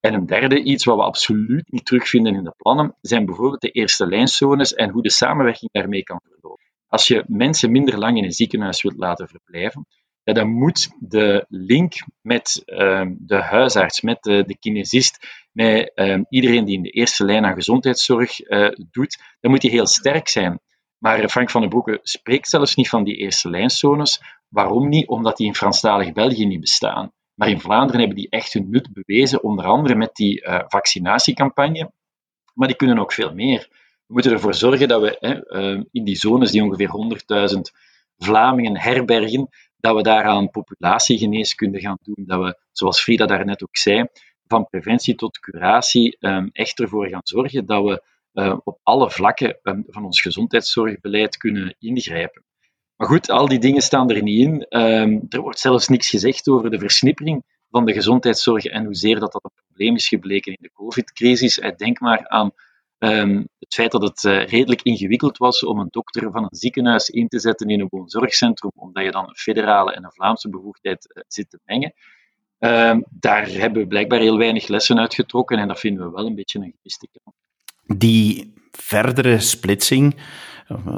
En 0.00 0.14
een 0.14 0.26
derde, 0.26 0.62
iets 0.62 0.84
wat 0.84 0.96
we 0.96 1.02
absoluut 1.02 1.72
niet 1.72 1.84
terugvinden 1.84 2.34
in 2.34 2.44
de 2.44 2.54
plannen, 2.56 2.96
zijn 3.00 3.26
bijvoorbeeld 3.26 3.60
de 3.60 3.70
eerste 3.70 4.06
lijnzones 4.06 4.74
en 4.74 4.90
hoe 4.90 5.02
de 5.02 5.10
samenwerking 5.10 5.70
daarmee 5.72 6.02
kan 6.02 6.20
verlopen. 6.22 6.64
Als 6.86 7.06
je 7.06 7.24
mensen 7.26 7.70
minder 7.70 7.98
lang 7.98 8.16
in 8.16 8.24
een 8.24 8.32
ziekenhuis 8.32 8.82
wilt 8.82 8.96
laten 8.96 9.28
verblijven, 9.28 9.86
ja, 10.22 10.32
dan 10.32 10.48
moet 10.48 10.88
de 10.98 11.44
link 11.48 11.94
met 12.20 12.62
uh, 12.66 13.06
de 13.18 13.42
huisarts, 13.42 14.00
met 14.00 14.22
de, 14.22 14.44
de 14.46 14.58
kinesist, 14.58 15.26
met 15.52 15.92
uh, 15.94 16.20
iedereen 16.28 16.64
die 16.64 16.76
in 16.76 16.82
de 16.82 16.90
eerste 16.90 17.24
lijn 17.24 17.44
aan 17.44 17.54
gezondheidszorg 17.54 18.40
uh, 18.40 18.68
doet, 18.90 19.18
dan 19.40 19.50
moet 19.50 19.60
die 19.60 19.70
heel 19.70 19.86
sterk 19.86 20.28
zijn. 20.28 20.60
Maar 20.98 21.28
Frank 21.28 21.50
van 21.50 21.60
den 21.60 21.70
Broeke 21.70 21.98
spreekt 22.02 22.48
zelfs 22.48 22.74
niet 22.74 22.88
van 22.88 23.04
die 23.04 23.16
eerste 23.16 23.50
lijnzones. 23.50 24.20
Waarom 24.48 24.88
niet? 24.88 25.08
Omdat 25.08 25.36
die 25.36 25.46
in 25.46 25.54
Franstalig 25.54 26.12
België 26.12 26.46
niet 26.46 26.60
bestaan. 26.60 27.12
Maar 27.40 27.48
in 27.48 27.60
Vlaanderen 27.60 28.00
hebben 28.00 28.16
die 28.16 28.28
echt 28.30 28.52
hun 28.52 28.70
nut 28.70 28.88
bewezen, 28.92 29.42
onder 29.42 29.64
andere 29.64 29.94
met 29.94 30.14
die 30.14 30.46
uh, 30.46 30.60
vaccinatiecampagne. 30.66 31.92
Maar 32.54 32.68
die 32.68 32.76
kunnen 32.76 32.98
ook 32.98 33.12
veel 33.12 33.34
meer. 33.34 33.66
We 34.06 34.12
moeten 34.12 34.32
ervoor 34.32 34.54
zorgen 34.54 34.88
dat 34.88 35.00
we 35.00 35.16
hè, 35.20 35.60
uh, 35.60 35.82
in 35.90 36.04
die 36.04 36.16
zones 36.16 36.50
die 36.50 36.62
ongeveer 36.62 36.90
100.000 37.54 37.60
Vlamingen 38.16 38.78
herbergen, 38.78 39.48
dat 39.76 39.96
we 39.96 40.02
daaraan 40.02 40.50
populatiegeneeskunde 40.50 41.80
gaan 41.80 41.98
doen, 42.02 42.24
dat 42.26 42.40
we, 42.42 42.58
zoals 42.72 43.00
Frida 43.00 43.26
daarnet 43.26 43.62
ook 43.62 43.76
zei, 43.76 44.06
van 44.46 44.68
preventie 44.68 45.14
tot 45.14 45.38
curatie 45.38 46.16
um, 46.20 46.50
echt 46.52 46.80
ervoor 46.80 47.08
gaan 47.08 47.20
zorgen 47.24 47.66
dat 47.66 47.84
we 47.84 48.02
uh, 48.32 48.58
op 48.64 48.78
alle 48.82 49.10
vlakken 49.10 49.58
um, 49.62 49.84
van 49.86 50.04
ons 50.04 50.20
gezondheidszorgbeleid 50.20 51.36
kunnen 51.36 51.76
ingrijpen. 51.78 52.44
Maar 53.00 53.08
goed, 53.08 53.30
al 53.30 53.48
die 53.48 53.58
dingen 53.58 53.82
staan 53.82 54.10
er 54.10 54.22
niet 54.22 54.46
in. 54.46 54.80
Um, 54.80 55.26
er 55.28 55.40
wordt 55.40 55.58
zelfs 55.58 55.88
niks 55.88 56.08
gezegd 56.08 56.48
over 56.48 56.70
de 56.70 56.78
versnippering 56.78 57.42
van 57.70 57.84
de 57.84 57.92
gezondheidszorg 57.92 58.64
en 58.64 58.84
hoezeer 58.84 59.20
dat 59.20 59.32
dat 59.32 59.44
een 59.44 59.62
probleem 59.66 59.94
is 59.94 60.08
gebleken 60.08 60.52
in 60.52 60.58
de 60.60 60.72
COVID-crisis. 60.72 61.60
Denk 61.76 62.00
maar 62.00 62.28
aan 62.28 62.50
um, 62.98 63.48
het 63.58 63.74
feit 63.74 63.90
dat 63.90 64.02
het 64.02 64.24
uh, 64.24 64.46
redelijk 64.46 64.82
ingewikkeld 64.82 65.36
was 65.36 65.64
om 65.64 65.78
een 65.78 65.88
dokter 65.90 66.30
van 66.30 66.42
een 66.42 66.56
ziekenhuis 66.56 67.08
in 67.08 67.28
te 67.28 67.38
zetten 67.38 67.68
in 67.68 67.80
een 67.80 67.86
woonzorgcentrum, 67.90 68.72
omdat 68.74 69.04
je 69.04 69.10
dan 69.10 69.28
een 69.28 69.36
federale 69.36 69.92
en 69.92 70.04
een 70.04 70.12
Vlaamse 70.12 70.48
bevoegdheid 70.48 71.12
uh, 71.14 71.22
zit 71.26 71.50
te 71.50 71.60
mengen. 71.64 71.94
Um, 72.58 73.04
daar 73.10 73.48
hebben 73.48 73.82
we 73.82 73.88
blijkbaar 73.88 74.20
heel 74.20 74.38
weinig 74.38 74.68
lessen 74.68 74.98
uitgetrokken 74.98 75.58
en 75.58 75.68
dat 75.68 75.80
vinden 75.80 76.04
we 76.04 76.12
wel 76.12 76.26
een 76.26 76.34
beetje 76.34 76.58
een 76.58 76.74
gemiste 76.76 77.08
kant. 77.22 77.36
Die 77.98 78.52
verdere 78.70 79.40
splitsing 79.40 80.14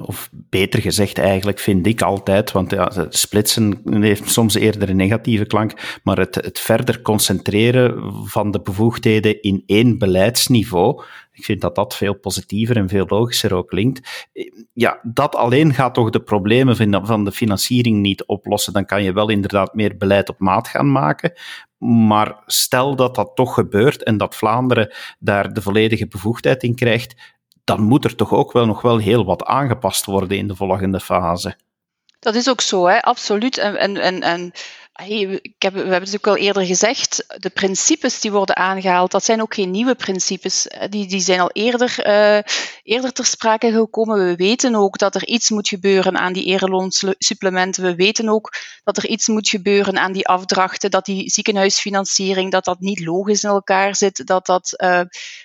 of 0.02 0.30
beter 0.32 0.80
gezegd 0.80 1.18
eigenlijk, 1.18 1.58
vind 1.58 1.86
ik 1.86 2.02
altijd, 2.02 2.52
want 2.52 2.70
ja, 2.70 3.06
splitsen 3.08 3.80
heeft 3.84 4.30
soms 4.30 4.54
eerder 4.54 4.88
een 4.88 4.96
negatieve 4.96 5.46
klank, 5.46 6.00
maar 6.02 6.18
het, 6.18 6.34
het 6.34 6.58
verder 6.58 7.02
concentreren 7.02 8.12
van 8.24 8.50
de 8.50 8.60
bevoegdheden 8.60 9.42
in 9.42 9.62
één 9.66 9.98
beleidsniveau, 9.98 11.02
ik 11.32 11.44
vind 11.44 11.60
dat 11.60 11.74
dat 11.74 11.96
veel 11.96 12.14
positiever 12.14 12.76
en 12.76 12.88
veel 12.88 13.06
logischer 13.08 13.54
ook 13.54 13.68
klinkt. 13.68 14.28
Ja, 14.72 15.00
dat 15.02 15.36
alleen 15.36 15.74
gaat 15.74 15.94
toch 15.94 16.10
de 16.10 16.22
problemen 16.22 17.06
van 17.06 17.24
de 17.24 17.32
financiering 17.32 18.00
niet 18.00 18.24
oplossen. 18.26 18.72
Dan 18.72 18.86
kan 18.86 19.02
je 19.02 19.12
wel 19.12 19.28
inderdaad 19.28 19.74
meer 19.74 19.96
beleid 19.96 20.28
op 20.28 20.38
maat 20.38 20.68
gaan 20.68 20.92
maken. 20.92 21.32
Maar 21.78 22.42
stel 22.46 22.96
dat 22.96 23.14
dat 23.14 23.30
toch 23.34 23.54
gebeurt 23.54 24.02
en 24.02 24.16
dat 24.16 24.36
Vlaanderen 24.36 24.94
daar 25.18 25.52
de 25.52 25.62
volledige 25.62 26.08
bevoegdheid 26.08 26.62
in 26.62 26.74
krijgt, 26.74 27.14
dan 27.76 27.86
moet 27.86 28.04
er 28.04 28.14
toch 28.14 28.32
ook 28.32 28.52
wel 28.52 28.66
nog 28.66 28.82
wel 28.82 28.98
heel 28.98 29.24
wat 29.24 29.44
aangepast 29.44 30.04
worden 30.04 30.36
in 30.36 30.48
de 30.48 30.56
volgende 30.56 31.00
fase. 31.00 31.56
Dat 32.18 32.34
is 32.34 32.48
ook 32.48 32.60
zo, 32.60 32.86
hè? 32.86 33.02
absoluut. 33.02 33.58
En, 33.58 33.76
en, 33.76 33.96
en, 33.96 34.22
en 34.22 34.52
ik 35.08 35.54
heb, 35.58 35.72
we 35.72 35.78
hebben 35.78 36.02
het 36.02 36.14
ook 36.14 36.26
al 36.26 36.36
eerder 36.36 36.66
gezegd, 36.66 37.24
de 37.36 37.50
principes 37.50 38.20
die 38.20 38.32
worden 38.32 38.56
aangehaald, 38.56 39.10
dat 39.10 39.24
zijn 39.24 39.42
ook 39.42 39.54
geen 39.54 39.70
nieuwe 39.70 39.94
principes. 39.94 40.66
Die, 40.90 41.06
die 41.06 41.20
zijn 41.20 41.40
al 41.40 41.50
eerder, 41.52 42.06
uh, 42.06 42.42
eerder 42.82 43.12
ter 43.12 43.24
sprake 43.24 43.72
gekomen. 43.72 44.26
We 44.26 44.36
weten 44.36 44.74
ook 44.74 44.98
dat 44.98 45.14
er 45.14 45.26
iets 45.26 45.50
moet 45.50 45.68
gebeuren 45.68 46.18
aan 46.18 46.32
die 46.32 46.44
ereloonsupplementen. 46.44 47.82
We 47.82 47.94
weten 47.94 48.28
ook 48.28 48.52
dat 48.84 48.96
er 48.96 49.06
iets 49.06 49.28
moet 49.28 49.48
gebeuren 49.48 49.98
aan 49.98 50.12
die 50.12 50.28
afdrachten, 50.28 50.90
dat 50.90 51.04
die 51.04 51.30
ziekenhuisfinanciering, 51.30 52.50
dat 52.50 52.64
dat 52.64 52.80
niet 52.80 53.00
logisch 53.00 53.42
in 53.42 53.50
elkaar 53.50 53.96
zit, 53.96 54.26
dat 54.26 54.46
dat 54.46 54.74
uh, 54.76 55.00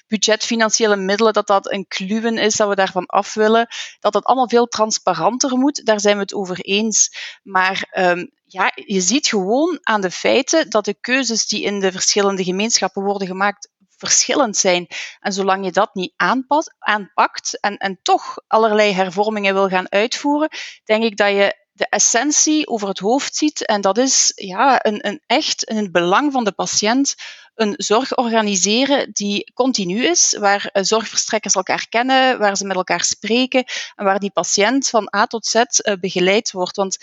budgetfinanciële 0.07 0.95
middelen, 0.95 1.33
dat 1.33 1.47
dat 1.47 1.71
een 1.71 1.87
kluwen 1.87 2.37
is, 2.37 2.55
dat 2.55 2.67
we 2.67 2.75
daarvan 2.75 3.05
af 3.05 3.33
willen, 3.33 3.67
dat 3.99 4.13
dat 4.13 4.25
allemaal 4.25 4.49
veel 4.49 4.67
transparanter 4.67 5.57
moet. 5.57 5.85
Daar 5.85 5.99
zijn 5.99 6.15
we 6.15 6.21
het 6.21 6.33
over 6.33 6.59
eens. 6.59 7.09
Maar 7.43 7.89
um, 7.97 8.35
ja, 8.49 8.71
je 8.75 9.01
ziet 9.01 9.27
gewoon 9.27 9.79
aan 9.81 10.01
de 10.01 10.11
feiten 10.11 10.69
dat 10.69 10.85
de 10.85 10.97
keuzes 11.01 11.47
die 11.47 11.63
in 11.63 11.79
de 11.79 11.91
verschillende 11.91 12.43
gemeenschappen 12.43 13.03
worden 13.03 13.27
gemaakt 13.27 13.69
verschillend 13.97 14.57
zijn. 14.57 14.87
En 15.19 15.33
zolang 15.33 15.65
je 15.65 15.71
dat 15.71 15.95
niet 15.95 16.13
aanpast, 16.15 16.75
aanpakt 16.79 17.59
en, 17.59 17.77
en 17.77 17.99
toch 18.01 18.37
allerlei 18.47 18.93
hervormingen 18.93 19.53
wil 19.53 19.67
gaan 19.67 19.91
uitvoeren, 19.91 20.49
denk 20.83 21.03
ik 21.03 21.17
dat 21.17 21.29
je 21.29 21.65
de 21.71 21.89
essentie 21.89 22.67
over 22.67 22.87
het 22.87 22.99
hoofd 22.99 23.35
ziet. 23.35 23.65
En 23.65 23.81
dat 23.81 23.97
is 23.97 24.31
ja, 24.35 24.85
een, 24.85 25.07
een 25.07 25.21
echt 25.25 25.63
in 25.63 25.77
het 25.77 25.91
belang 25.91 26.31
van 26.31 26.43
de 26.43 26.51
patiënt 26.51 27.15
een 27.55 27.73
zorg 27.77 28.17
organiseren 28.17 29.11
die 29.11 29.51
continu 29.53 30.05
is, 30.05 30.37
waar 30.39 30.69
eh, 30.71 30.83
zorgverstrekkers 30.83 31.53
elkaar 31.53 31.87
kennen, 31.89 32.39
waar 32.39 32.57
ze 32.57 32.65
met 32.65 32.75
elkaar 32.75 33.03
spreken 33.03 33.63
en 33.95 34.05
waar 34.05 34.19
die 34.19 34.31
patiënt 34.31 34.89
van 34.89 35.15
A 35.15 35.25
tot 35.25 35.45
Z 35.45 35.55
eh, 35.55 35.93
begeleid 35.99 36.51
wordt. 36.51 36.75
Want 36.75 36.97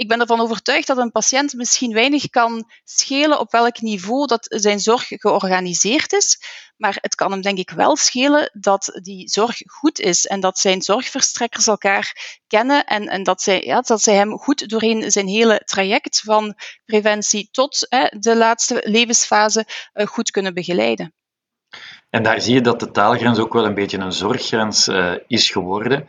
ik 0.00 0.08
ben 0.08 0.20
ervan 0.20 0.40
overtuigd 0.40 0.86
dat 0.86 0.98
een 0.98 1.10
patiënt 1.10 1.54
misschien 1.54 1.92
weinig 1.92 2.30
kan 2.30 2.70
schelen 2.84 3.40
op 3.40 3.50
welk 3.50 3.80
niveau 3.80 4.26
dat 4.26 4.46
zijn 4.48 4.80
zorg 4.80 5.06
georganiseerd 5.08 6.12
is. 6.12 6.42
Maar 6.76 6.98
het 7.00 7.14
kan 7.14 7.30
hem 7.30 7.40
denk 7.40 7.58
ik 7.58 7.70
wel 7.70 7.96
schelen 7.96 8.50
dat 8.52 8.98
die 9.02 9.28
zorg 9.28 9.56
goed 9.66 9.98
is 9.98 10.26
en 10.26 10.40
dat 10.40 10.58
zijn 10.58 10.82
zorgverstrekkers 10.82 11.66
elkaar 11.66 12.38
kennen 12.46 12.84
en, 12.84 13.08
en 13.08 13.22
dat, 13.22 13.42
zij, 13.42 13.62
ja, 13.64 13.80
dat 13.80 14.02
zij 14.02 14.14
hem 14.14 14.38
goed 14.38 14.68
doorheen 14.68 15.10
zijn 15.10 15.26
hele 15.26 15.62
traject 15.64 16.20
van 16.20 16.54
preventie 16.84 17.48
tot 17.50 17.86
hè, 17.88 18.06
de 18.18 18.36
laatste 18.36 18.80
levensfase 18.84 19.66
uh, 19.94 20.06
goed 20.06 20.30
kunnen 20.30 20.54
begeleiden. 20.54 21.14
En 22.10 22.22
daar 22.22 22.40
zie 22.40 22.54
je 22.54 22.60
dat 22.60 22.80
de 22.80 22.90
taalgrens 22.90 23.38
ook 23.38 23.52
wel 23.52 23.64
een 23.64 23.74
beetje 23.74 23.98
een 23.98 24.12
zorggrens 24.12 24.88
uh, 24.88 25.14
is 25.26 25.50
geworden. 25.50 26.08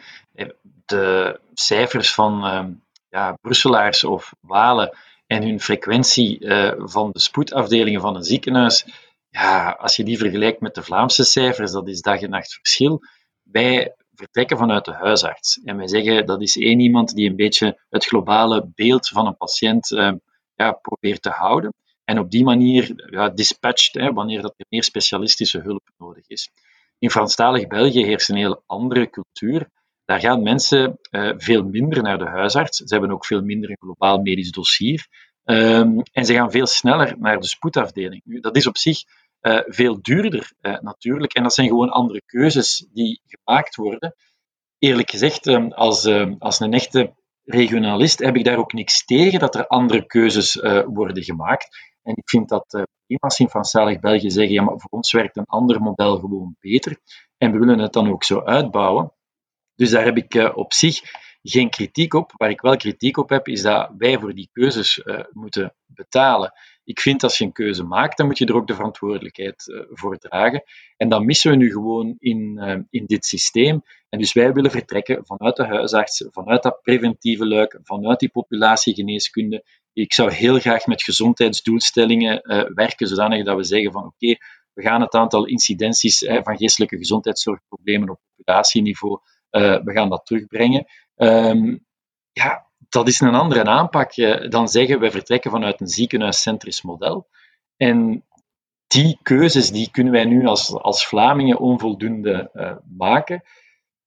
De 0.86 1.40
cijfers 1.54 2.14
van 2.14 2.46
uh, 2.46 2.64
ja, 3.12 3.38
Brusselaars 3.42 4.04
of 4.04 4.34
Walen 4.40 4.98
en 5.28 5.44
hun 5.44 5.60
frequentie 5.60 6.40
uh, 6.40 6.74
van 6.78 7.12
de 7.12 7.20
spoedafdelingen 7.20 8.02
van 8.02 8.16
een 8.16 8.24
ziekenhuis, 8.24 8.86
ja, 9.30 9.72
als 9.80 9.96
je 9.96 10.04
die 10.04 10.18
vergelijkt 10.18 10.62
met 10.62 10.76
de 10.76 10.84
Vlaamse 10.84 11.24
cijfers, 11.24 11.72
dat 11.72 11.88
is 11.88 12.02
dag 12.02 12.22
en 12.22 12.30
nacht 12.30 12.54
verschil. 12.54 13.02
Wij 13.44 13.96
vertrekken 14.14 14.58
vanuit 14.58 14.86
de 14.86 14.94
huisarts. 14.94 15.62
En 15.64 15.78
wij 15.78 15.88
zeggen 15.88 16.26
dat 16.26 16.42
is 16.42 16.58
één 16.58 16.80
iemand 16.80 17.16
die 17.16 17.30
een 17.30 17.36
beetje 17.36 17.80
het 17.90 18.06
globale 18.06 18.72
beeld 18.76 19.08
van 19.08 19.28
een 19.28 19.38
patiënt 19.38 19.92
uh, 19.92 20.12
ja, 20.56 20.72
probeert 20.72 21.22
te 21.22 21.30
houden. 21.30 21.74
En 22.04 22.20
op 22.20 22.32
die 22.32 22.44
manier 22.44 23.10
ja, 23.12 23.30
dispatcht 23.30 23.94
hè, 23.94 24.14
wanneer 24.14 24.42
dat 24.42 24.54
er 24.58 24.66
meer 24.70 24.84
specialistische 24.84 25.60
hulp 25.60 25.90
nodig 25.98 26.28
is. 26.28 26.52
In 27.00 27.10
Franstalig 27.10 27.68
België 27.68 28.04
heerst 28.06 28.30
een 28.30 28.36
heel 28.36 28.64
andere 28.66 29.10
cultuur. 29.10 29.70
Daar 30.12 30.20
gaan 30.20 30.44
mensen 30.44 31.00
uh, 31.12 31.34
veel 31.38 31.64
minder 31.64 32.04
naar 32.04 32.18
de 32.18 32.28
huisarts. 32.28 32.78
Ze 32.78 32.94
hebben 32.94 33.12
ook 33.12 33.26
veel 33.26 33.42
minder 33.42 33.70
een 33.70 33.78
globaal 33.80 34.22
medisch 34.22 34.52
dossier. 34.52 35.08
Um, 35.44 36.02
en 36.12 36.26
ze 36.26 36.34
gaan 36.34 36.52
veel 36.52 36.66
sneller 36.66 37.16
naar 37.20 37.40
de 37.40 37.48
spoedafdeling. 37.48 38.42
Dat 38.42 38.56
is 38.56 38.68
op 38.68 38.78
zich 38.78 39.04
uh, 39.42 39.60
veel 39.66 40.02
duurder 40.02 40.52
uh, 40.62 40.80
natuurlijk. 40.80 41.34
En 41.34 41.44
dat 41.44 41.54
zijn 41.54 41.68
gewoon 41.68 41.90
andere 41.90 42.22
keuzes 42.26 42.88
die 42.94 43.22
gemaakt 43.26 43.76
worden. 43.76 44.16
Eerlijk 44.78 45.10
gezegd, 45.10 45.48
um, 45.48 45.72
als, 45.72 46.06
uh, 46.06 46.32
als 46.40 46.60
een 46.60 46.74
echte 46.74 47.14
regionalist 47.44 48.20
heb 48.20 48.36
ik 48.36 48.44
daar 48.46 48.58
ook 48.58 48.74
niks 48.74 49.06
tegen 49.06 49.40
dat 49.40 49.56
er 49.56 49.68
andere 49.68 50.06
keuzes 50.06 50.56
worden 50.86 51.24
gemaakt. 51.24 51.68
En 52.04 52.16
ik 52.16 52.30
vind 52.30 52.50
dat 52.50 52.74
uh, 52.74 53.16
als 53.20 53.40
in 53.40 53.50
Franstalig 53.50 54.00
België 54.00 54.32
zeggen, 54.32 54.54
ja, 54.54 54.64
maar 54.64 54.80
voor 54.80 54.90
ons 54.90 55.12
werkt 55.12 55.38
een 55.38 55.46
ander 55.46 55.82
model 55.82 56.20
gewoon 56.20 56.56
beter. 56.60 56.98
En 57.38 57.52
we 57.52 57.58
willen 57.58 57.80
het 57.80 57.94
dan 57.94 58.12
ook 58.12 58.24
zo 58.24 58.42
uitbouwen. 58.42 59.12
Dus 59.82 59.90
daar 59.90 60.04
heb 60.04 60.18
ik 60.18 60.34
uh, 60.36 60.58
op 60.58 60.74
zich 60.74 61.02
geen 61.44 61.70
kritiek 61.70 62.14
op. 62.14 62.32
Waar 62.38 62.50
ik 62.50 62.62
wel 62.62 62.78
kritiek 62.78 63.18
op 63.18 63.30
heb, 63.30 63.48
is 63.48 63.62
dat 63.62 63.92
wij 63.98 64.20
voor 64.20 64.34
die 64.34 64.50
keuzes 64.52 64.98
uh, 64.98 65.20
moeten 65.32 65.76
betalen. 65.86 66.54
Ik 66.84 67.00
vind 67.00 67.24
als 67.24 67.38
je 67.38 67.44
een 67.44 67.52
keuze 67.52 67.84
maakt, 67.84 68.18
dan 68.18 68.26
moet 68.26 68.38
je 68.38 68.46
er 68.46 68.56
ook 68.56 68.68
de 68.68 68.76
verantwoordelijkheid 68.76 69.68
uh, 69.68 69.82
voor 69.90 70.18
dragen. 70.18 70.64
En 70.98 71.10
dat 71.10 71.24
missen 71.24 71.52
we 71.52 71.58
nu 71.58 71.72
gewoon 71.72 72.16
in, 72.20 72.60
in 72.90 73.06
dit 73.06 73.26
systeem. 73.26 73.84
En 74.10 74.20
dus 74.20 74.34
wij 74.34 74.54
willen 74.54 74.72
vertrekken 74.72 75.26
vanuit 75.26 75.56
de 75.56 75.66
huisarts, 75.66 76.26
vanuit 76.32 76.64
dat 76.64 76.82
preventieve 76.82 77.48
luik, 77.48 77.80
vanuit 77.84 78.20
die 78.20 78.30
populatiegeneeskunde. 78.30 79.64
Ik 79.94 80.14
zou 80.14 80.32
heel 80.32 80.60
graag 80.60 80.86
met 80.86 81.04
gezondheidsdoelstellingen 81.04 82.42
werken, 82.74 83.08
zodanig 83.08 83.46
dat 83.46 83.58
we 83.58 83.64
zeggen 83.64 83.92
van 83.92 84.06
oké, 84.06 84.36
we 84.74 84.82
gaan 84.82 85.02
het 85.02 85.14
aantal 85.14 85.46
incidenties 85.46 86.18
van 86.44 86.58
geestelijke 86.58 86.98
gezondheidszorgproblemen 86.98 88.10
op 88.10 88.20
populatieniveau 88.36 89.20
we 89.52 89.92
gaan 89.94 90.10
dat 90.10 90.26
terugbrengen. 90.26 90.86
Um, 91.16 91.86
ja, 92.32 92.70
dat 92.90 93.08
is 93.08 93.20
een 93.20 93.36
andere 93.36 93.64
aanpak 93.64 94.18
uh, 94.18 94.50
dan 94.50 94.68
zeggen 94.68 95.00
we 95.00 95.12
vertrekken 95.12 95.52
vanuit 95.52 95.82
een 95.82 95.88
ziekenhuiscentrisch 95.88 96.82
model. 96.82 97.28
En 97.78 98.26
die 98.88 99.20
keuzes 99.22 99.72
die 99.72 99.92
kunnen 99.92 100.14
wij 100.14 100.26
nu 100.26 100.46
als, 100.46 100.74
als 100.74 101.08
Vlamingen 101.08 101.60
onvoldoende 101.60 102.50
uh, 102.54 102.76
maken. 102.98 103.44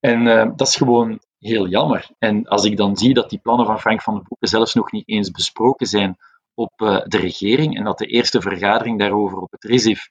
En 0.00 0.24
dat 0.56 0.68
is 0.68 0.76
gewoon 0.76 1.20
heel 1.38 1.66
jammer. 1.68 2.08
En 2.18 2.46
als 2.46 2.64
ik 2.64 2.76
dan 2.76 2.96
zie 2.96 3.14
dat 3.14 3.30
die 3.30 3.38
plannen 3.38 3.66
van 3.66 3.80
Frank 3.80 4.02
van 4.02 4.14
den 4.14 4.22
Broeke 4.22 4.46
zelfs 4.46 4.74
nog 4.74 4.92
niet 4.92 5.08
eens 5.08 5.30
besproken 5.30 5.86
zijn 5.86 6.16
op 6.54 6.72
de 6.76 7.18
regering 7.18 7.76
en 7.76 7.84
dat 7.84 7.98
de 7.98 8.06
eerste 8.06 8.40
vergadering 8.40 8.98
daarover 8.98 9.38
op 9.38 9.50
het 9.50 9.64
RISIF 9.64 10.08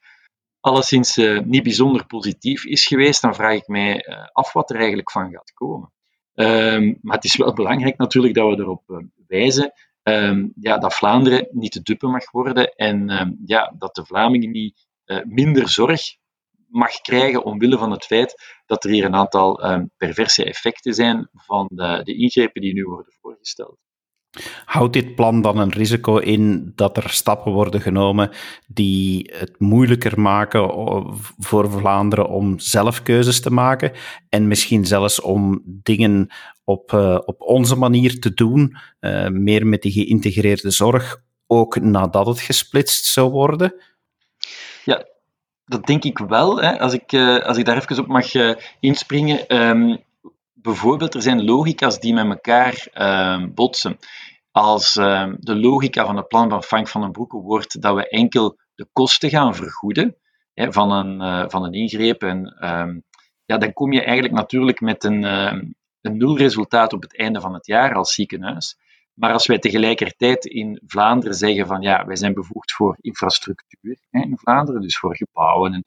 alleszins 0.64 1.18
uh, 1.18 1.40
niet 1.40 1.64
bijzonder 1.64 2.06
positief 2.06 2.66
is 2.66 2.88
geweest, 2.88 3.22
dan 3.22 3.36
vraag 3.36 3.56
ik 3.56 3.68
mij 3.68 4.08
uh, 4.08 4.28
af 4.32 4.54
wat 4.54 4.70
er 4.70 4.78
eigenlijk 4.78 5.12
van 5.12 5.32
gaat 5.32 5.54
komen. 5.54 5.92
Um, 6.34 6.98
maar 7.02 7.16
het 7.16 7.24
is 7.24 7.36
wel 7.36 7.54
belangrijk 7.54 7.98
natuurlijk 7.98 8.34
dat 8.34 8.50
we 8.50 8.62
erop 8.62 8.84
uh, 8.88 8.98
wijzen 9.28 9.74
um, 10.04 10.54
ja, 10.56 10.78
dat 10.78 10.94
Vlaanderen 10.94 11.48
niet 11.52 11.72
te 11.72 11.82
dupe 11.82 12.08
mag 12.08 12.32
worden 12.32 12.76
en 12.76 13.22
um, 13.22 13.40
ja, 13.46 13.76
dat 13.78 13.96
de 13.96 14.06
Vlamingen 14.06 14.52
niet 14.52 14.88
minder 15.24 15.70
zorg 15.70 16.02
mag 16.68 17.02
krijgen 17.02 17.44
omwille 17.44 17.78
van 17.78 17.92
het 17.92 18.06
feit 18.06 18.62
dat 18.66 18.84
er 18.84 18.90
hier 18.90 19.06
een 19.06 19.16
aantal 19.16 19.62
perverse 19.98 20.46
effecten 20.46 20.94
zijn 20.94 21.30
van 21.32 21.68
de, 21.70 22.02
de 22.04 22.16
ingrepen 22.16 22.62
die 22.62 22.74
nu 22.74 22.84
worden 22.84 23.14
voorgesteld. 23.22 23.78
Houdt 24.66 24.94
dit 24.94 25.16
plan 25.16 25.42
dan 25.42 25.58
een 25.58 25.72
risico 25.72 26.18
in 26.18 26.72
dat 26.76 26.98
er 26.98 27.10
stappen 27.10 27.52
worden 27.52 27.82
genomen 27.82 28.30
die 28.68 29.34
het 29.36 29.60
moeilijker 29.60 30.20
maken 30.20 30.72
voor 31.38 31.72
Vlaanderen 31.72 32.30
om 32.30 32.60
zelf 32.60 33.04
keuzes 33.04 33.42
te 33.42 33.52
maken 33.52 33.92
en 34.30 34.48
misschien 34.48 34.86
zelfs 34.86 35.22
om 35.22 35.62
dingen 35.66 36.28
op, 36.64 36.92
uh, 36.92 37.20
op 37.26 37.42
onze 37.42 37.76
manier 37.76 38.20
te 38.20 38.34
doen, 38.34 38.78
uh, 39.00 39.28
meer 39.28 39.68
met 39.68 39.82
die 39.82 39.92
geïntegreerde 39.92 40.72
zorg, 40.72 41.22
ook 41.48 41.80
nadat 41.80 42.26
het 42.26 42.40
gesplitst 42.40 43.06
zou 43.06 43.32
worden? 43.32 43.74
Ja, 44.86 45.06
dat 45.66 45.86
denk 45.86 46.04
ik 46.04 46.18
wel. 46.18 46.62
Hè. 46.62 46.80
Als, 46.80 46.94
ik, 46.94 47.12
uh, 47.12 47.40
als 47.40 47.58
ik 47.58 47.66
daar 47.66 47.78
even 47.78 48.00
op 48.00 48.08
mag 48.08 48.32
inspringen. 48.80 49.62
Um, 49.62 50.04
bijvoorbeeld, 50.64 51.14
er 51.14 51.22
zijn 51.22 51.44
logica's 51.44 52.00
die 52.00 52.14
met 52.14 52.26
elkaar 52.26 52.88
ehm, 52.94 53.54
botsen 53.54 53.98
als 54.52 54.96
uh, 54.96 55.34
de 55.40 55.56
logica 55.56 56.06
van 56.06 56.18
het 56.18 56.28
plan 56.28 56.50
van 56.50 56.64
Frank 56.64 56.88
van 56.88 57.02
den 57.02 57.12
Broeke 57.12 57.38
wordt 57.38 57.82
dat 57.82 57.96
we 57.96 58.10
enkel 58.10 58.58
de 58.76 58.88
kosten 58.92 59.30
gaan 59.30 59.56
vergoeden 59.56 60.16
hè, 60.54 60.72
van, 60.72 60.92
een, 60.92 61.22
uh, 61.22 61.50
van 61.50 61.64
een 61.64 61.74
ingreep, 61.74 62.22
en, 62.22 62.70
um, 62.70 63.04
ja, 63.46 63.58
dan 63.58 63.74
kom 63.74 63.92
je 63.92 64.04
eigenlijk 64.04 64.34
natuurlijk 64.34 64.82
met 64.82 65.04
een, 65.04 65.24
een 65.24 66.18
nulresultaat 66.18 66.94
op 66.94 67.02
het 67.02 67.18
einde 67.18 67.42
van 67.42 67.54
het 67.54 67.66
jaar 67.66 67.94
als 67.94 68.14
ziekenhuis. 68.14 68.78
Maar 69.14 69.34
als 69.34 69.48
wij 69.48 69.60
tegelijkertijd 69.60 70.46
in 70.46 70.82
Vlaanderen 70.86 71.36
zeggen 71.36 71.68
van 71.68 71.82
ja, 71.82 72.06
wij 72.06 72.16
zijn 72.16 72.34
bevoegd 72.34 72.72
voor 72.72 72.98
infrastructuur 73.02 73.98
hè, 74.10 74.22
in 74.22 74.38
Vlaanderen, 74.38 74.82
dus 74.82 74.98
voor 74.98 75.16
gebouwen 75.16 75.74
en 75.74 75.86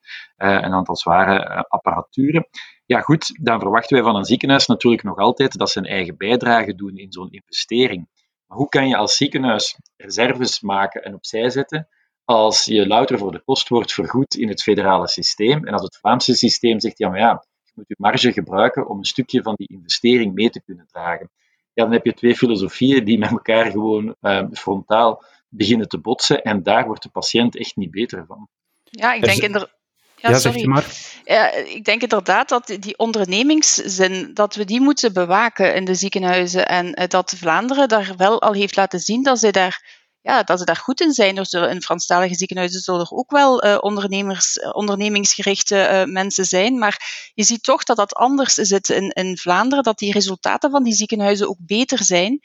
uh, 0.48 0.62
een 0.62 0.72
aantal 0.72 0.96
zware 0.96 1.50
uh, 1.50 1.60
apparaturen, 1.68 2.48
ja 2.86 3.00
goed, 3.00 3.38
dan 3.42 3.60
verwachten 3.60 3.96
wij 3.96 4.06
van 4.06 4.16
een 4.16 4.24
ziekenhuis 4.24 4.66
natuurlijk 4.66 5.02
nog 5.02 5.18
altijd 5.18 5.58
dat 5.58 5.70
ze 5.70 5.78
een 5.78 5.84
eigen 5.84 6.16
bijdrage 6.16 6.74
doen 6.74 6.96
in 6.96 7.12
zo'n 7.12 7.30
investering. 7.30 8.08
Maar 8.46 8.58
hoe 8.58 8.68
kan 8.68 8.88
je 8.88 8.96
als 8.96 9.16
ziekenhuis 9.16 9.78
reserves 9.96 10.60
maken 10.60 11.04
en 11.04 11.14
opzij 11.14 11.50
zetten 11.50 11.88
als 12.26 12.64
je 12.64 12.86
louter 12.86 13.18
voor 13.18 13.32
de 13.32 13.42
kost 13.44 13.68
wordt 13.68 13.92
vergoed 13.92 14.34
in 14.34 14.48
het 14.48 14.62
federale 14.62 15.08
systeem 15.08 15.66
en 15.66 15.72
als 15.72 15.82
het 15.82 15.96
Vlaamse 15.96 16.34
systeem 16.34 16.80
zegt, 16.80 16.98
ja 16.98 17.08
maar 17.08 17.18
ja, 17.18 17.44
je 17.64 17.72
moet 17.74 17.88
je 17.88 17.94
marge 17.98 18.32
gebruiken 18.32 18.88
om 18.88 18.98
een 18.98 19.04
stukje 19.04 19.42
van 19.42 19.54
die 19.56 19.68
investering 19.68 20.34
mee 20.34 20.50
te 20.50 20.62
kunnen 20.62 20.86
dragen. 20.86 21.30
Ja, 21.72 21.82
dan 21.82 21.92
heb 21.92 22.04
je 22.04 22.14
twee 22.14 22.36
filosofieën 22.36 23.04
die 23.04 23.18
met 23.18 23.30
elkaar 23.30 23.70
gewoon 23.70 24.16
uh, 24.20 24.46
frontaal 24.52 25.22
beginnen 25.48 25.88
te 25.88 25.98
botsen 25.98 26.42
en 26.42 26.62
daar 26.62 26.86
wordt 26.86 27.02
de 27.02 27.08
patiënt 27.08 27.56
echt 27.56 27.76
niet 27.76 27.90
beter 27.90 28.26
van. 28.26 28.48
Ja, 28.82 29.12
ik 29.12 29.24
denk 29.24 29.54
er 29.54 29.74
ja, 30.16 30.30
ja 30.30 30.38
sorry. 30.38 30.66
maar. 30.66 30.84
Ja, 31.24 31.52
ik 31.52 31.84
denk 31.84 32.02
inderdaad 32.02 32.48
dat 32.48 32.66
die 32.66 32.98
ondernemingszin, 32.98 34.30
dat 34.34 34.54
we 34.54 34.64
die 34.64 34.80
moeten 34.80 35.12
bewaken 35.12 35.74
in 35.74 35.84
de 35.84 35.94
ziekenhuizen. 35.94 36.66
En 36.66 36.94
eh, 36.94 37.08
dat 37.08 37.34
Vlaanderen 37.36 37.88
daar 37.88 38.12
wel 38.16 38.42
al 38.42 38.52
heeft 38.52 38.76
laten 38.76 39.00
zien 39.00 39.22
dat 39.22 39.38
ze 39.38 39.50
daar, 39.50 40.04
ja, 40.20 40.42
dat 40.42 40.58
ze 40.58 40.64
daar 40.64 40.76
goed 40.76 41.00
in 41.00 41.12
zijn. 41.12 41.46
Zullen 41.46 41.70
in 41.70 41.82
Franstalige 41.82 42.34
ziekenhuizen 42.34 42.80
zullen 42.80 43.00
er 43.00 43.10
ook 43.10 43.30
wel 43.30 43.64
uh, 43.64 43.76
ondernemers, 43.80 44.56
uh, 44.56 44.68
ondernemingsgerichte 44.72 46.04
mensen 46.08 46.44
zijn. 46.44 46.78
Maar 46.78 47.30
je 47.34 47.44
ziet 47.44 47.62
toch 47.62 47.84
dat 47.84 47.96
dat 47.96 48.14
anders 48.14 48.54
zit 48.54 48.88
in, 48.88 49.10
in 49.10 49.36
Vlaanderen, 49.36 49.84
dat 49.84 49.98
die 49.98 50.12
resultaten 50.12 50.70
van 50.70 50.82
die 50.82 50.94
ziekenhuizen 50.94 51.48
ook 51.48 51.58
beter 51.60 52.04
zijn. 52.04 52.40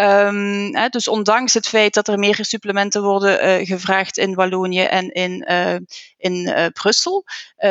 Um, 0.00 0.74
hè, 0.76 0.88
dus 0.88 1.08
ondanks 1.08 1.54
het 1.54 1.68
feit 1.68 1.94
dat 1.94 2.08
er 2.08 2.18
meer 2.18 2.38
supplementen 2.40 3.02
worden 3.02 3.60
uh, 3.60 3.66
gevraagd 3.66 4.16
in 4.16 4.34
Wallonië 4.34 4.82
en 4.82 5.10
in, 5.10 5.44
uh, 5.50 5.76
in 6.16 6.34
uh, 6.34 6.66
Brussel, 6.66 7.24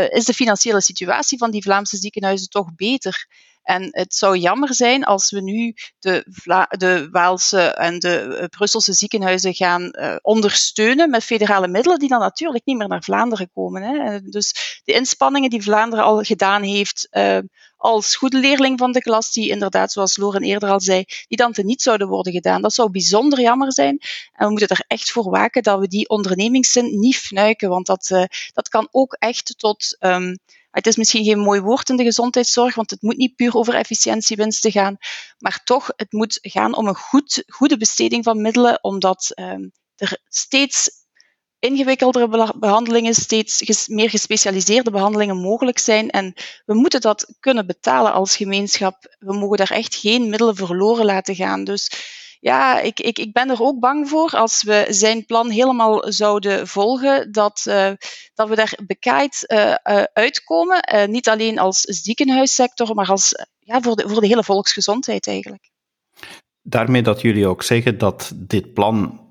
is 0.09 0.25
de 0.25 0.33
financiële 0.33 0.81
situatie 0.81 1.37
van 1.37 1.51
die 1.51 1.61
Vlaamse 1.61 1.97
ziekenhuizen 1.97 2.49
toch 2.49 2.75
beter. 2.75 3.27
En 3.67 3.87
het 3.91 4.15
zou 4.15 4.37
jammer 4.37 4.73
zijn 4.73 5.03
als 5.03 5.31
we 5.31 5.41
nu 5.41 5.73
de, 5.99 6.25
Vla 6.29 6.65
de 6.69 7.07
Waalse 7.11 7.61
en 7.61 7.99
de 7.99 8.47
Brusselse 8.49 8.93
ziekenhuizen 8.93 9.53
gaan 9.53 9.91
ondersteunen 10.21 11.09
met 11.09 11.23
federale 11.23 11.67
middelen, 11.67 11.99
die 11.99 12.09
dan 12.09 12.19
natuurlijk 12.19 12.65
niet 12.65 12.77
meer 12.77 12.87
naar 12.87 13.03
Vlaanderen 13.03 13.49
komen. 13.53 13.81
Hè. 13.81 14.21
Dus 14.21 14.81
de 14.83 14.93
inspanningen 14.93 15.49
die 15.49 15.63
Vlaanderen 15.63 16.05
al 16.05 16.21
gedaan 16.21 16.63
heeft 16.63 17.09
als 17.77 18.15
goede 18.15 18.39
leerling 18.39 18.79
van 18.79 18.91
de 18.91 19.01
klas, 19.01 19.31
die 19.31 19.49
inderdaad, 19.49 19.91
zoals 19.91 20.17
Loren 20.17 20.41
eerder 20.41 20.69
al 20.69 20.81
zei, 20.81 21.03
die 21.27 21.37
dan 21.37 21.53
niet 21.55 21.81
zouden 21.81 22.07
worden 22.07 22.33
gedaan. 22.33 22.61
Dat 22.61 22.73
zou 22.73 22.91
bijzonder 22.91 23.41
jammer 23.41 23.73
zijn. 23.73 23.99
En 24.33 24.45
we 24.45 24.49
moeten 24.49 24.67
er 24.67 24.83
echt 24.87 25.11
voor 25.11 25.29
waken 25.29 25.63
dat 25.63 25.79
we 25.79 25.87
die 25.87 26.09
ondernemingszin 26.09 26.99
niet 26.99 27.17
fnuiken, 27.17 27.69
want 27.69 27.85
dat, 27.85 28.27
dat 28.53 28.69
kan 28.69 28.87
ook 28.91 29.13
echt 29.13 29.53
tot. 29.57 29.97
Um, 29.99 30.37
het 30.77 30.87
is 30.87 30.95
misschien 30.95 31.23
geen 31.23 31.39
mooi 31.39 31.61
woord 31.61 31.89
in 31.89 31.95
de 31.95 32.03
gezondheidszorg, 32.03 32.75
want 32.75 32.89
het 32.89 33.01
moet 33.01 33.17
niet 33.17 33.35
puur 33.35 33.55
over 33.55 33.73
efficiëntiewinsten 33.73 34.71
gaan, 34.71 34.97
maar 35.37 35.61
toch, 35.63 35.89
het 35.95 36.11
moet 36.11 36.39
gaan 36.41 36.75
om 36.75 36.87
een 36.87 36.95
goed, 36.95 37.43
goede 37.47 37.77
besteding 37.77 38.23
van 38.23 38.41
middelen, 38.41 38.83
omdat 38.83 39.31
um, 39.35 39.71
er 39.95 40.17
steeds 40.27 40.89
ingewikkeldere 41.59 42.53
behandelingen, 42.59 43.13
steeds 43.13 43.87
meer 43.87 44.09
gespecialiseerde 44.09 44.91
behandelingen 44.91 45.37
mogelijk 45.37 45.77
zijn. 45.79 46.09
En 46.09 46.33
we 46.65 46.73
moeten 46.73 47.01
dat 47.01 47.35
kunnen 47.39 47.67
betalen 47.67 48.13
als 48.13 48.35
gemeenschap. 48.35 49.15
We 49.19 49.33
mogen 49.33 49.57
daar 49.57 49.71
echt 49.71 49.95
geen 49.95 50.29
middelen 50.29 50.55
verloren 50.55 51.05
laten 51.05 51.35
gaan. 51.35 51.63
Dus 51.63 51.91
ja, 52.39 52.79
ik, 52.79 52.99
ik, 52.99 53.19
ik 53.19 53.33
ben 53.33 53.49
er 53.49 53.61
ook 53.61 53.79
bang 53.79 54.09
voor 54.09 54.29
als 54.31 54.63
we 54.63 54.85
zijn 54.89 55.25
plan 55.25 55.49
helemaal 55.49 56.11
zouden 56.11 56.67
volgen, 56.67 57.31
dat, 57.31 57.65
uh, 57.67 57.91
dat 58.33 58.49
we 58.49 58.55
daar 58.55 58.77
bekaaid 58.85 59.43
uh, 59.47 59.75
uh, 59.83 60.03
uitkomen. 60.13 61.09
niet 61.09 61.29
alleen 61.29 61.59
als 61.59 61.79
ziekenhuissector, 61.81 62.95
maar 62.95 63.09
als, 63.09 63.31
ja, 63.59 63.81
voor, 63.81 63.95
de, 63.95 64.09
voor 64.09 64.21
de 64.21 64.27
hele 64.27 64.43
volksgezondheid 64.43 65.27
eigenlijk. 65.27 65.69
Daarmee 66.61 67.01
dat 67.01 67.21
jullie 67.21 67.47
ook 67.47 67.63
zeggen 67.63 67.97
dat 67.97 68.31
dit 68.35 68.73
plan 68.73 69.25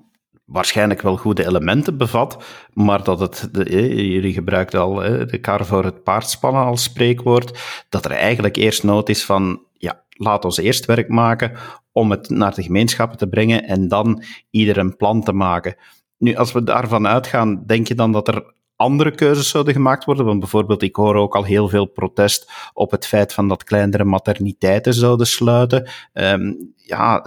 waarschijnlijk 0.45 1.01
wel 1.01 1.17
goede 1.17 1.45
elementen 1.45 1.97
bevat, 1.97 2.43
maar 2.73 3.03
dat 3.03 3.19
het, 3.19 3.49
de, 3.51 3.63
jullie 4.11 4.33
gebruikten 4.33 4.79
al 4.79 4.93
de 5.25 5.37
kar 5.41 5.65
voor 5.65 5.83
het 5.83 6.03
paard 6.03 6.29
spannen 6.29 6.63
als 6.63 6.83
spreekwoord, 6.83 7.59
dat 7.89 8.05
er 8.05 8.11
eigenlijk 8.11 8.55
eerst 8.55 8.83
nood 8.83 9.09
is 9.09 9.25
van, 9.25 9.66
ja, 9.77 10.03
laat 10.09 10.45
ons 10.45 10.57
eerst 10.57 10.85
werk 10.85 11.09
maken 11.09 11.51
om 11.91 12.11
het 12.11 12.29
naar 12.29 12.53
de 12.53 12.63
gemeenschappen 12.63 13.17
te 13.17 13.27
brengen 13.27 13.63
en 13.63 13.87
dan 13.87 14.23
ieder 14.49 14.77
een 14.77 14.95
plan 14.95 15.23
te 15.23 15.33
maken. 15.33 15.75
Nu, 16.17 16.35
als 16.35 16.51
we 16.51 16.63
daarvan 16.63 17.07
uitgaan, 17.07 17.63
denk 17.65 17.87
je 17.87 17.95
dan 17.95 18.11
dat 18.11 18.27
er 18.27 18.53
andere 18.75 19.11
keuzes 19.11 19.49
zouden 19.49 19.73
gemaakt 19.73 20.05
worden? 20.05 20.25
Want 20.25 20.39
bijvoorbeeld, 20.39 20.81
ik 20.81 20.95
hoor 20.95 21.15
ook 21.15 21.35
al 21.35 21.43
heel 21.43 21.69
veel 21.69 21.85
protest 21.85 22.51
op 22.73 22.91
het 22.91 23.07
feit 23.07 23.33
van 23.33 23.47
dat 23.47 23.63
kleinere 23.63 24.03
materniteiten 24.03 24.93
zouden 24.93 25.27
sluiten. 25.27 25.89
Um, 26.13 26.73
ja, 26.75 27.23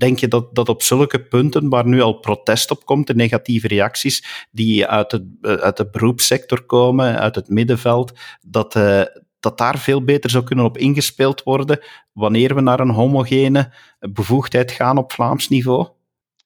denk 0.00 0.18
je 0.18 0.28
dat, 0.28 0.54
dat 0.54 0.68
op 0.68 0.82
zulke 0.82 1.24
punten 1.24 1.68
waar 1.68 1.86
nu 1.86 2.00
al 2.00 2.18
protest 2.18 2.70
op 2.70 2.84
komt, 2.84 3.06
de 3.06 3.14
negatieve 3.14 3.68
reacties 3.68 4.46
die 4.50 4.86
uit, 4.86 5.12
het, 5.12 5.24
eh, 5.40 5.52
uit 5.52 5.76
de 5.76 5.90
beroepssector 5.90 6.62
komen, 6.62 7.18
uit 7.18 7.34
het 7.34 7.48
middenveld, 7.48 8.12
dat, 8.40 8.74
uh, 8.74 9.02
dat 9.40 9.58
daar 9.58 9.78
veel 9.78 10.04
beter 10.04 10.30
zou 10.30 10.44
kunnen 10.44 10.64
op 10.64 10.78
ingespeeld 10.78 11.42
worden 11.42 11.80
wanneer 12.12 12.54
we 12.54 12.60
naar 12.60 12.80
een 12.80 12.90
homogene 12.90 13.72
bevoegdheid 13.98 14.70
gaan 14.70 14.98
op 14.98 15.12
Vlaams 15.12 15.48
niveau? 15.48 15.88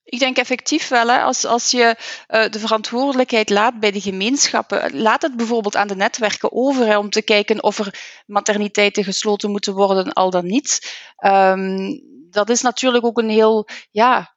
Ik 0.05 0.19
denk 0.19 0.37
effectief 0.37 0.89
wel. 0.89 1.09
Hè. 1.09 1.19
Als, 1.23 1.45
als 1.45 1.71
je 1.71 1.97
uh, 2.29 2.49
de 2.49 2.59
verantwoordelijkheid 2.59 3.51
laat 3.51 3.81
bij 3.81 3.91
de 3.91 4.01
gemeenschappen, 4.01 5.01
laat 5.01 5.23
het 5.23 5.37
bijvoorbeeld 5.37 5.77
aan 5.77 5.89
de 5.89 5.97
netwerken 5.97 6.53
over 6.53 6.99
om 6.99 7.11
te 7.11 7.23
kijken 7.23 7.63
of 7.63 7.79
er 7.79 8.23
materniteiten 8.27 9.05
gesloten 9.05 9.51
moeten 9.51 9.75
worden, 9.75 10.13
al 10.13 10.31
dan 10.31 10.47
niet. 10.47 10.97
Um, 11.27 12.01
dat 12.31 12.51
is 12.51 12.61
natuurlijk 12.61 13.05
ook 13.05 13.19
een 13.19 13.29
heel, 13.29 13.69
ja, 13.91 14.34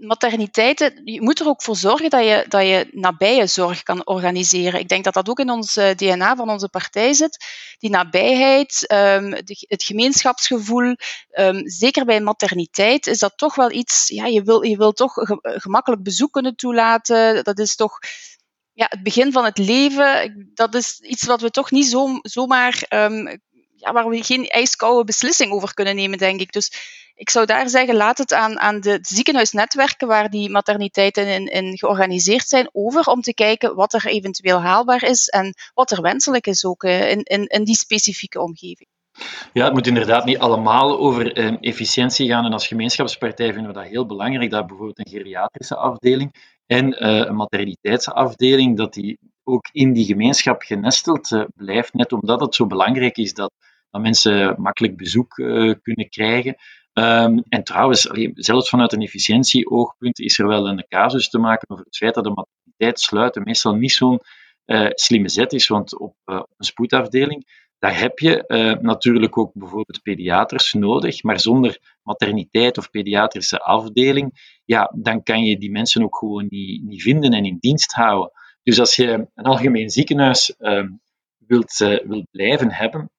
materniteiten, 0.00 1.00
je 1.04 1.22
moet 1.22 1.40
er 1.40 1.46
ook 1.46 1.62
voor 1.62 1.76
zorgen 1.76 2.10
dat 2.10 2.24
je, 2.24 2.44
dat 2.48 2.62
je 2.62 2.88
nabije 2.90 3.46
zorg 3.46 3.82
kan 3.82 4.06
organiseren. 4.06 4.80
Ik 4.80 4.88
denk 4.88 5.04
dat 5.04 5.14
dat 5.14 5.28
ook 5.28 5.38
in 5.38 5.50
ons 5.50 5.76
eh, 5.76 5.94
DNA 5.94 6.36
van 6.36 6.50
onze 6.50 6.68
partij 6.68 7.12
zit. 7.12 7.44
Die 7.78 7.90
nabijheid, 7.90 8.80
de, 8.80 9.64
het 9.68 9.84
gemeenschapsgevoel, 9.84 10.96
um, 11.30 11.68
zeker 11.68 12.04
bij 12.04 12.20
materniteit 12.20 13.06
is 13.06 13.18
dat 13.18 13.32
toch 13.36 13.54
wel 13.54 13.70
iets, 13.70 14.08
ja, 14.08 14.26
je 14.26 14.42
wil, 14.42 14.62
je 14.62 14.76
wil 14.76 14.92
toch 14.92 15.12
gemakkelijk 15.42 16.02
bezoek 16.02 16.32
kunnen 16.32 16.56
toelaten. 16.56 17.44
Dat 17.44 17.58
is 17.58 17.76
toch 17.76 17.98
ja, 18.78 18.86
het 18.88 19.02
begin 19.02 19.32
van 19.32 19.44
het 19.44 19.58
leven. 19.58 20.50
Dat 20.54 20.74
is 20.74 21.00
iets 21.00 21.26
wat 21.26 21.40
we 21.40 21.50
toch 21.50 21.70
niet 21.70 21.86
zo, 21.86 22.18
zomaar, 22.22 22.86
um, 22.88 23.40
ja, 23.78 23.92
waar 23.92 24.08
we 24.08 24.24
geen 24.24 24.46
ijskoude 24.46 25.04
beslissing 25.04 25.52
over 25.52 25.74
kunnen 25.74 25.96
nemen, 25.96 26.18
denk 26.18 26.40
ik. 26.40 26.52
Dus 26.52 26.72
ik 27.14 27.30
zou 27.30 27.46
daar 27.46 27.68
zeggen, 27.68 27.94
laat 27.94 28.18
het 28.18 28.32
aan, 28.32 28.58
aan 28.58 28.80
de 28.80 28.98
ziekenhuisnetwerken 29.02 30.08
waar 30.08 30.30
die 30.30 30.50
materniteiten 30.50 31.26
in, 31.26 31.46
in 31.46 31.78
georganiseerd 31.78 32.48
zijn 32.48 32.68
over, 32.72 33.06
om 33.06 33.20
te 33.20 33.34
kijken 33.34 33.74
wat 33.74 33.92
er 33.92 34.06
eventueel 34.06 34.60
haalbaar 34.60 35.02
is 35.02 35.28
en 35.28 35.54
wat 35.74 35.90
er 35.90 36.02
wenselijk 36.02 36.46
is 36.46 36.64
ook 36.64 36.82
eh, 36.82 37.10
in, 37.10 37.22
in, 37.22 37.46
in 37.46 37.64
die 37.64 37.76
specifieke 37.76 38.40
omgeving. 38.40 38.88
Ja, 39.52 39.64
het 39.64 39.72
moet 39.72 39.86
inderdaad 39.86 40.24
niet 40.24 40.38
allemaal 40.38 40.98
over 40.98 41.32
eh, 41.32 41.56
efficiëntie 41.60 42.28
gaan. 42.28 42.44
En 42.44 42.52
als 42.52 42.66
gemeenschapspartij 42.66 43.52
vinden 43.52 43.72
we 43.72 43.78
dat 43.78 43.88
heel 43.88 44.06
belangrijk, 44.06 44.50
dat 44.50 44.66
bijvoorbeeld 44.66 44.98
een 44.98 45.18
geriatrische 45.18 45.76
afdeling 45.76 46.56
en 46.66 47.04
uh, 47.04 47.16
een 47.16 47.34
materniteitsafdeling, 47.34 48.76
dat 48.76 48.92
die 48.92 49.18
ook 49.44 49.68
in 49.72 49.92
die 49.92 50.04
gemeenschap 50.04 50.62
genesteld 50.62 51.30
uh, 51.30 51.44
blijft, 51.54 51.94
net 51.94 52.12
omdat 52.12 52.40
het 52.40 52.54
zo 52.54 52.66
belangrijk 52.66 53.16
is 53.16 53.34
dat, 53.34 53.52
dat 53.90 54.02
mensen 54.02 54.54
makkelijk 54.60 54.96
bezoek 54.96 55.38
uh, 55.38 55.74
kunnen 55.82 56.08
krijgen. 56.08 56.56
Ehm, 56.92 57.38
en 57.48 57.64
trouwens, 57.64 58.02
zelfs 58.34 58.68
vanuit 58.68 58.92
een 58.92 59.02
efficiëntieoogpunt 59.02 60.18
is 60.18 60.38
er 60.38 60.46
wel 60.46 60.68
een 60.68 60.86
casus 60.88 61.28
te 61.28 61.38
maken 61.38 61.70
over 61.70 61.84
het 61.84 61.96
feit 61.96 62.14
dat 62.14 62.24
de 62.24 62.30
materniteit 62.30 63.00
sluiten 63.00 63.42
meestal 63.42 63.74
niet 63.74 63.92
zo'n 63.92 64.20
uh, 64.66 64.88
slimme 64.90 65.28
zet 65.28 65.52
is, 65.52 65.68
want 65.68 65.98
op, 65.98 66.14
uh, 66.24 66.36
op 66.36 66.54
een 66.56 66.64
spoedafdeling 66.64 67.66
daar 67.78 67.98
heb 67.98 68.18
je 68.18 68.44
natuurlijk 68.80 69.38
ook 69.38 69.50
bijvoorbeeld 69.54 70.02
pediaters 70.02 70.72
nodig, 70.72 71.22
maar 71.22 71.40
zonder 71.40 71.96
materniteit 72.02 72.78
of 72.78 72.90
pediatrische 72.90 73.58
afdeling, 73.58 74.58
ja, 74.64 74.92
dan 74.96 75.22
kan 75.22 75.44
je 75.44 75.58
die 75.58 75.70
mensen 75.70 76.02
ook 76.02 76.16
gewoon 76.16 76.46
niet, 76.48 76.84
niet 76.84 77.02
vinden 77.02 77.32
en 77.32 77.44
in 77.44 77.56
dienst 77.60 77.92
houden. 77.92 78.32
Dus 78.62 78.80
als 78.80 78.96
je 78.96 79.26
een 79.34 79.44
algemeen 79.44 79.90
ziekenhuis 79.90 80.54
uh, 80.58 80.84
wilt, 81.46 81.76
wilt 82.04 82.30
blijven 82.30 82.72
hebben, 82.72 83.10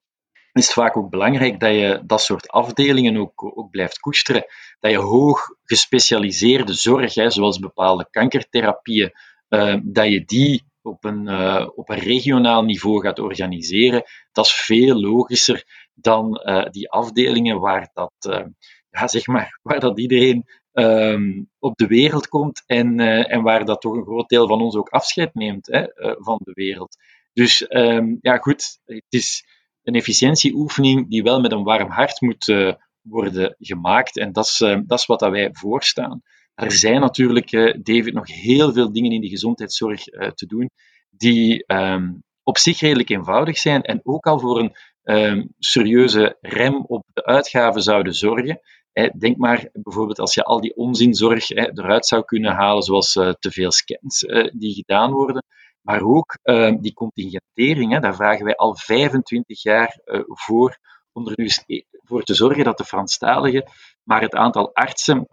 is 0.54 0.66
het 0.66 0.74
vaak 0.74 0.98
ook 0.98 1.10
belangrijk 1.10 1.60
dat 1.60 1.72
je 1.72 2.02
dat 2.06 2.22
soort 2.22 2.48
afdelingen 2.48 3.18
ook, 3.18 3.58
ook 3.58 3.70
blijft 3.70 4.00
koesteren. 4.00 4.46
Dat 4.80 4.92
je 4.92 4.98
hoog 4.98 5.48
gespecialiseerde 5.64 6.74
zorg, 6.74 7.14
hè, 7.14 7.30
zoals 7.30 7.60
bepaalde 7.60 8.08
kankertherapieën, 8.12 9.12
dat 9.84 10.08
je 10.08 10.24
die 10.26 10.68
op 10.82 11.04
een, 11.04 11.28
uh, 11.28 11.68
op 11.76 11.90
een 11.90 12.00
regionaal 12.00 12.64
niveau 12.64 13.02
gaat 13.02 13.20
organiseren, 13.20 14.04
dat 14.32 14.46
is 14.46 14.52
veel 14.52 15.00
logischer 15.00 15.88
dan 15.94 16.42
uh, 16.46 16.66
die 16.70 16.92
afdelingen 16.92 17.60
waar 17.60 17.90
dat, 17.94 18.14
ja, 18.90 19.08
zeg 19.08 19.28
maar, 19.28 19.60
waar 19.64 19.80
dat 19.80 20.00
iedereen 20.00 20.46
um, 20.74 21.50
op 21.60 21.78
de 21.78 21.88
wereld 21.88 22.28
komt 22.28 22.64
en, 22.66 23.00
en 23.30 23.42
waar 23.42 23.66
dat 23.66 23.82
toch 23.82 23.94
een 23.94 24.04
groot 24.04 24.30
deel 24.30 24.48
van 24.48 24.62
ons 24.62 24.76
ook 24.76 24.90
afscheid 24.90 25.34
neemt 25.34 25.68
hè, 25.68 25.86
van 26.18 26.40
de 26.44 26.52
wereld. 26.54 26.98
Dus 27.34 27.66
um, 27.70 28.18
ja, 28.22 28.38
goed, 28.38 28.80
het 28.86 29.04
is 29.10 29.46
een 29.90 29.96
efficiëntieoefening 29.96 31.10
die 31.10 31.24
wel 31.24 31.42
met 31.42 31.52
een 31.52 31.64
warm 31.64 31.90
hart 31.90 32.22
moet 32.22 32.46
worden 33.02 33.56
gemaakt 33.60 34.18
en 34.18 34.32
dat 34.32 34.46
is, 34.46 34.58
dat 34.86 35.00
is 35.00 35.06
wat 35.06 35.20
dat 35.20 35.32
wij 35.32 35.50
voorstaan. 35.52 36.22
Er 36.54 36.72
zijn 36.72 37.02
natuurlijk, 37.02 37.52
uh, 37.52 37.74
David, 37.82 38.14
nog 38.14 38.28
heel 38.28 38.74
veel 38.74 38.92
dingen 38.92 39.12
in 39.12 39.22
de 39.22 39.30
gezondheidszorg 39.30 40.04
te 40.04 40.46
doen 40.46 40.70
die 41.10 41.64
um, 41.68 42.24
op 42.44 42.58
zich 42.58 42.80
redelijk 42.80 43.10
eenvoudig 43.10 43.58
zijn 43.58 43.82
en 43.82 44.00
ook 44.04 44.26
al 44.26 44.40
voor 44.40 44.60
een 44.60 44.76
um, 45.04 45.54
serieuze 45.60 46.38
rem 46.42 46.86
op 46.86 47.06
de 47.14 47.26
uitgaven 47.26 47.82
zouden 47.82 48.14
zorgen. 48.14 48.60
denk 49.18 49.38
maar 49.38 49.70
bijvoorbeeld 49.74 50.20
als 50.20 50.34
je 50.34 50.44
al 50.44 50.62
die 50.62 50.76
onzinzorg 50.76 51.50
eruit 51.50 52.06
zou 52.06 52.24
kunnen 52.24 52.54
halen, 52.54 52.84
zoals 52.84 53.12
te 53.14 53.52
veel 53.52 53.72
scans 53.72 54.20
die 54.54 54.74
gedaan 54.74 55.12
worden. 55.12 55.44
Maar 55.82 56.02
ook 56.02 56.38
ehm, 56.42 56.78
die 56.80 56.94
contingentering, 56.94 58.00
daar 58.00 58.16
vragen 58.16 58.46
wij 58.46 58.56
al 58.56 58.76
25 58.76 59.64
jaar 59.64 60.00
voor 60.26 60.78
om 61.12 61.28
er 61.28 61.34
nu 61.36 61.50
voor 61.92 62.24
te 62.24 62.34
zorgen 62.34 62.64
dat 62.64 62.78
de 62.78 62.86
Franstaligen 62.86 63.64
maar 64.04 64.22
het 64.22 64.36
aantal 64.36 64.76
artsen 64.76 65.28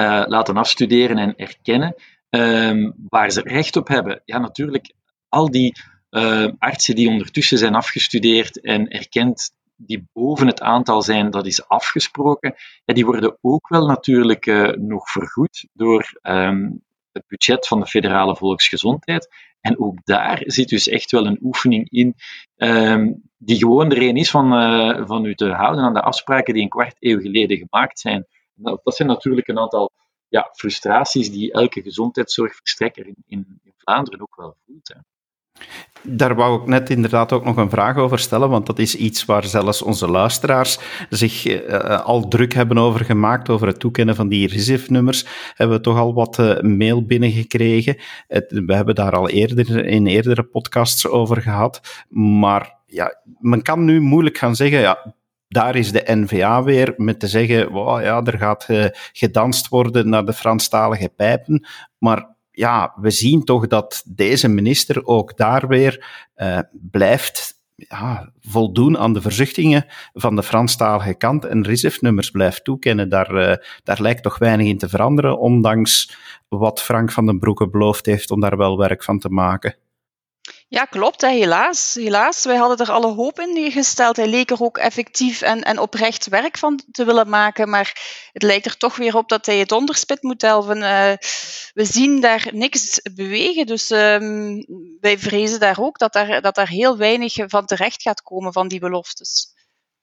uh, 0.00 0.22
laten 0.26 0.56
afstuderen 0.56 1.18
en 1.18 1.36
erkennen 1.36 1.94
um, 2.30 2.94
waar 3.08 3.30
ze 3.30 3.40
recht 3.40 3.76
op 3.76 3.88
hebben. 3.88 4.22
Ja, 4.24 4.38
natuurlijk, 4.38 4.94
al 5.28 5.50
die 5.50 5.72
uh, 6.10 6.48
artsen 6.58 6.94
die 6.94 7.08
ondertussen 7.08 7.58
zijn 7.58 7.74
afgestudeerd 7.74 8.60
en 8.60 8.88
erkend 8.88 9.50
die 9.76 10.08
boven 10.12 10.46
het 10.46 10.60
aantal 10.60 11.02
zijn 11.02 11.30
dat 11.30 11.46
is 11.46 11.68
afgesproken, 11.68 12.54
die 12.84 13.04
worden 13.04 13.38
ook 13.40 13.68
wel 13.68 13.86
natuurlijk 13.86 14.46
uh, 14.46 14.68
nog 14.68 15.10
vergoed 15.10 15.68
door 15.72 16.18
het 17.12 17.26
budget 17.26 17.66
van 17.66 17.80
de 17.80 17.86
federale 17.86 18.36
volksgezondheid. 18.36 19.28
En 19.60 19.80
ook 19.80 20.04
daar 20.04 20.42
zit 20.44 20.68
dus 20.68 20.88
echt 20.88 21.10
wel 21.10 21.26
een 21.26 21.38
oefening 21.42 21.90
in, 21.90 22.14
um, 22.56 23.22
die 23.38 23.56
gewoon 23.56 23.90
er 23.90 24.02
een 24.02 24.16
is 24.16 24.30
van, 24.30 24.52
uh, 24.52 25.06
van 25.06 25.24
u 25.24 25.34
te 25.34 25.52
houden 25.52 25.84
aan 25.84 25.94
de 25.94 26.02
afspraken 26.02 26.54
die 26.54 26.62
een 26.62 26.68
kwart 26.68 26.96
eeuw 26.98 27.20
geleden 27.20 27.56
gemaakt 27.56 27.98
zijn. 27.98 28.26
Dat 28.54 28.96
zijn 28.96 29.08
natuurlijk 29.08 29.48
een 29.48 29.58
aantal 29.58 29.90
ja, 30.28 30.48
frustraties 30.52 31.30
die 31.30 31.52
elke 31.52 31.82
gezondheidszorgverstrekker 31.82 33.06
in, 33.06 33.16
in, 33.26 33.60
in 33.62 33.72
Vlaanderen 33.76 34.20
ook 34.20 34.36
wel 34.36 34.56
voelt. 34.66 34.88
Hè. 34.88 35.00
Daar 36.02 36.34
wou 36.34 36.60
ik 36.60 36.66
net 36.66 36.90
inderdaad 36.90 37.32
ook 37.32 37.44
nog 37.44 37.56
een 37.56 37.70
vraag 37.70 37.96
over 37.96 38.18
stellen, 38.18 38.50
want 38.50 38.66
dat 38.66 38.78
is 38.78 38.94
iets 38.94 39.24
waar 39.24 39.44
zelfs 39.44 39.82
onze 39.82 40.08
luisteraars 40.08 40.78
zich 41.08 41.46
uh, 41.46 42.00
al 42.04 42.28
druk 42.28 42.54
hebben 42.54 42.78
over 42.78 43.04
gemaakt, 43.04 43.48
over 43.48 43.66
het 43.66 43.80
toekennen 43.80 44.14
van 44.14 44.28
die 44.28 44.48
RISIF-nummers. 44.48 45.26
Hebben 45.54 45.76
we 45.76 45.82
toch 45.82 45.98
al 45.98 46.14
wat 46.14 46.38
uh, 46.38 46.60
mail 46.60 47.04
binnengekregen. 47.04 47.96
Het, 48.26 48.62
we 48.66 48.74
hebben 48.74 48.94
daar 48.94 49.12
al 49.12 49.28
eerder 49.28 49.86
in 49.86 50.06
eerdere 50.06 50.42
podcasts 50.42 51.08
over 51.08 51.42
gehad. 51.42 52.04
Maar 52.08 52.78
ja, 52.86 53.22
men 53.38 53.62
kan 53.62 53.84
nu 53.84 54.00
moeilijk 54.00 54.38
gaan 54.38 54.56
zeggen, 54.56 54.80
ja, 54.80 55.14
daar 55.48 55.76
is 55.76 55.92
de 55.92 56.02
NVA 56.06 56.62
weer 56.62 56.94
met 56.96 57.20
te 57.20 57.28
zeggen, 57.28 57.70
wow, 57.70 58.02
ja, 58.02 58.22
er 58.24 58.38
gaat 58.38 58.66
gedanst 59.12 59.68
worden 59.68 60.08
naar 60.08 60.24
de 60.24 60.32
Franstalige 60.32 61.08
pijpen. 61.08 61.66
Maar 61.98 62.38
ja, 62.50 62.92
we 62.96 63.10
zien 63.10 63.44
toch 63.44 63.66
dat 63.66 64.02
deze 64.06 64.48
minister 64.48 65.06
ook 65.06 65.36
daar 65.36 65.68
weer 65.68 66.06
uh, 66.36 66.58
blijft 66.70 67.58
ja, 67.88 68.32
voldoen 68.40 68.98
aan 68.98 69.12
de 69.12 69.20
verzuchtingen 69.20 69.86
van 70.12 70.36
de 70.36 70.42
Franstalige 70.42 71.14
kant 71.14 71.44
en 71.44 71.64
RISIF-nummers 71.64 72.30
blijft 72.30 72.64
toekennen. 72.64 73.08
Daar, 73.08 73.34
uh, 73.34 73.56
daar 73.82 74.00
lijkt 74.00 74.22
toch 74.22 74.38
weinig 74.38 74.66
in 74.66 74.78
te 74.78 74.88
veranderen, 74.88 75.38
ondanks 75.38 76.16
wat 76.48 76.82
Frank 76.82 77.12
van 77.12 77.26
den 77.26 77.38
Broeke 77.38 77.68
beloofd 77.68 78.06
heeft 78.06 78.30
om 78.30 78.40
daar 78.40 78.56
wel 78.56 78.78
werk 78.78 79.04
van 79.04 79.18
te 79.18 79.28
maken. 79.28 79.76
Ja, 80.70 80.84
klopt. 80.84 81.20
Hè. 81.20 81.28
Helaas. 81.28 81.94
Helaas. 81.94 82.44
Wij 82.44 82.56
hadden 82.56 82.86
er 82.86 82.92
alle 82.92 83.14
hoop 83.14 83.40
in 83.40 83.70
gesteld. 83.70 84.16
Hij 84.16 84.26
leek 84.26 84.50
er 84.50 84.62
ook 84.62 84.78
effectief 84.78 85.42
en, 85.42 85.62
en 85.62 85.78
oprecht 85.78 86.28
werk 86.28 86.58
van 86.58 86.82
te 86.92 87.04
willen 87.04 87.28
maken. 87.28 87.68
Maar 87.68 88.00
het 88.32 88.42
lijkt 88.42 88.66
er 88.66 88.76
toch 88.76 88.96
weer 88.96 89.16
op 89.16 89.28
dat 89.28 89.46
hij 89.46 89.58
het 89.58 89.72
onderspit 89.72 90.22
moet 90.22 90.40
delven. 90.40 90.76
Uh, 90.76 91.12
we 91.74 91.84
zien 91.84 92.20
daar 92.20 92.48
niks 92.52 93.00
bewegen. 93.14 93.66
Dus 93.66 93.90
um, 93.90 94.66
wij 95.00 95.18
vrezen 95.18 95.60
daar 95.60 95.78
ook 95.80 95.98
dat 95.98 96.12
daar, 96.12 96.40
dat 96.40 96.54
daar 96.54 96.68
heel 96.68 96.96
weinig 96.96 97.34
van 97.46 97.66
terecht 97.66 98.02
gaat 98.02 98.22
komen 98.22 98.52
van 98.52 98.68
die 98.68 98.80
beloftes 98.80 99.58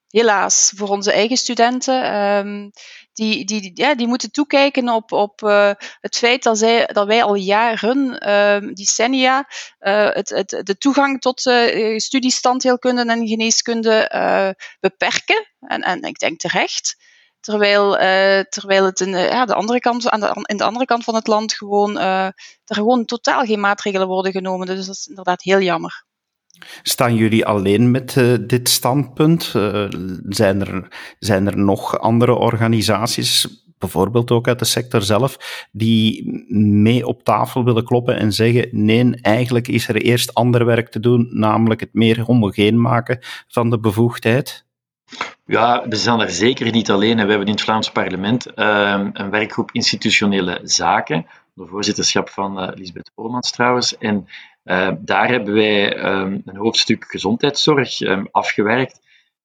helaas, 0.09 0.71
voor 0.75 0.87
onze 0.87 1.11
eigen 1.11 1.37
studenten. 1.37 2.15
Um, 2.15 2.71
die, 3.17 3.45
die, 3.45 3.71
ja, 3.73 3.95
die 3.95 4.07
moeten 4.07 4.31
toekijken 4.31 4.89
op, 4.89 5.11
op 5.11 5.41
uh, 5.41 5.71
het 5.99 6.17
feit 6.17 6.43
dat, 6.43 6.57
zij, 6.57 6.85
dat 6.85 7.07
wij 7.07 7.23
al 7.23 7.35
jaren, 7.35 8.27
uh, 8.27 8.73
decennia, 8.73 9.47
uh, 9.79 10.09
het, 10.09 10.29
het, 10.29 10.61
de 10.63 10.77
toegang 10.77 11.21
tot 11.21 11.45
uh, 11.45 11.97
studiestandheelkunde 11.97 13.05
en 13.05 13.27
geneeskunde 13.27 13.95
beperken. 14.79 15.47
En, 15.59 15.81
en 15.81 16.01
ik 16.01 16.19
denk 16.19 16.39
terecht. 16.39 16.95
Terwijl, 17.39 17.91
terwijl 18.49 18.85
het 18.85 18.99
in, 18.99 19.11
de 19.11 19.53
andere 19.53 19.79
kant, 19.79 20.09
aan 20.09 20.19
de, 20.19 20.31
in 20.41 20.57
de 20.57 20.63
andere 20.63 20.85
kant 20.85 21.03
van 21.03 21.15
het 21.15 21.27
land 21.27 21.53
gewoon, 21.53 21.97
er 21.97 22.33
gewoon 22.65 23.05
totaal 23.05 23.45
geen 23.45 23.59
maatregelen 23.59 24.07
worden 24.07 24.31
genomen. 24.31 24.67
Dus 24.67 24.85
dat 24.85 24.95
is 24.95 25.07
inderdaad 25.07 25.43
heel 25.43 25.61
jammer. 25.61 26.05
Staan 26.81 27.15
jullie 27.15 27.45
alleen 27.45 27.91
met 27.91 28.15
uh, 28.15 28.33
dit 28.47 28.69
standpunt? 28.69 29.53
Uh, 29.55 29.85
zijn, 30.29 30.61
er, 30.61 30.87
zijn 31.19 31.47
er 31.47 31.57
nog 31.57 31.99
andere 31.99 32.33
organisaties, 32.33 33.63
bijvoorbeeld 33.77 34.31
ook 34.31 34.47
uit 34.47 34.59
de 34.59 34.65
sector 34.65 35.01
zelf, 35.01 35.65
die 35.71 36.45
mee 36.83 37.07
op 37.07 37.23
tafel 37.23 37.63
willen 37.63 37.85
kloppen 37.85 38.17
en 38.17 38.31
zeggen: 38.31 38.67
nee, 38.71 39.15
eigenlijk 39.21 39.67
is 39.67 39.87
er 39.87 39.95
eerst 39.95 40.33
ander 40.33 40.65
werk 40.65 40.89
te 40.89 40.99
doen, 40.99 41.29
namelijk 41.31 41.79
het 41.79 41.93
meer 41.93 42.21
homogeen 42.21 42.81
maken 42.81 43.19
van 43.47 43.69
de 43.69 43.79
bevoegdheid? 43.79 44.65
Ja, 45.45 45.87
we 45.87 45.95
zijn 45.95 46.19
er 46.19 46.29
zeker 46.29 46.71
niet 46.71 46.91
alleen. 46.91 47.15
We 47.15 47.29
hebben 47.29 47.47
in 47.47 47.53
het 47.53 47.61
Vlaams 47.61 47.91
parlement 47.91 48.47
uh, 48.55 49.05
een 49.13 49.29
werkgroep 49.29 49.71
institutionele 49.71 50.59
zaken, 50.63 51.25
de 51.53 51.65
voorzitterschap 51.65 52.29
van 52.29 52.63
uh, 52.63 52.69
Lisbeth 52.75 53.11
Polmans 53.15 53.51
trouwens. 53.51 53.97
En 53.97 54.27
uh, 54.67 54.91
daar 54.99 55.29
hebben 55.29 55.53
wij 55.53 55.97
um, 55.97 56.41
een 56.45 56.57
hoofdstuk 56.57 57.05
gezondheidszorg 57.07 57.99
um, 57.99 58.27
afgewerkt. 58.31 58.99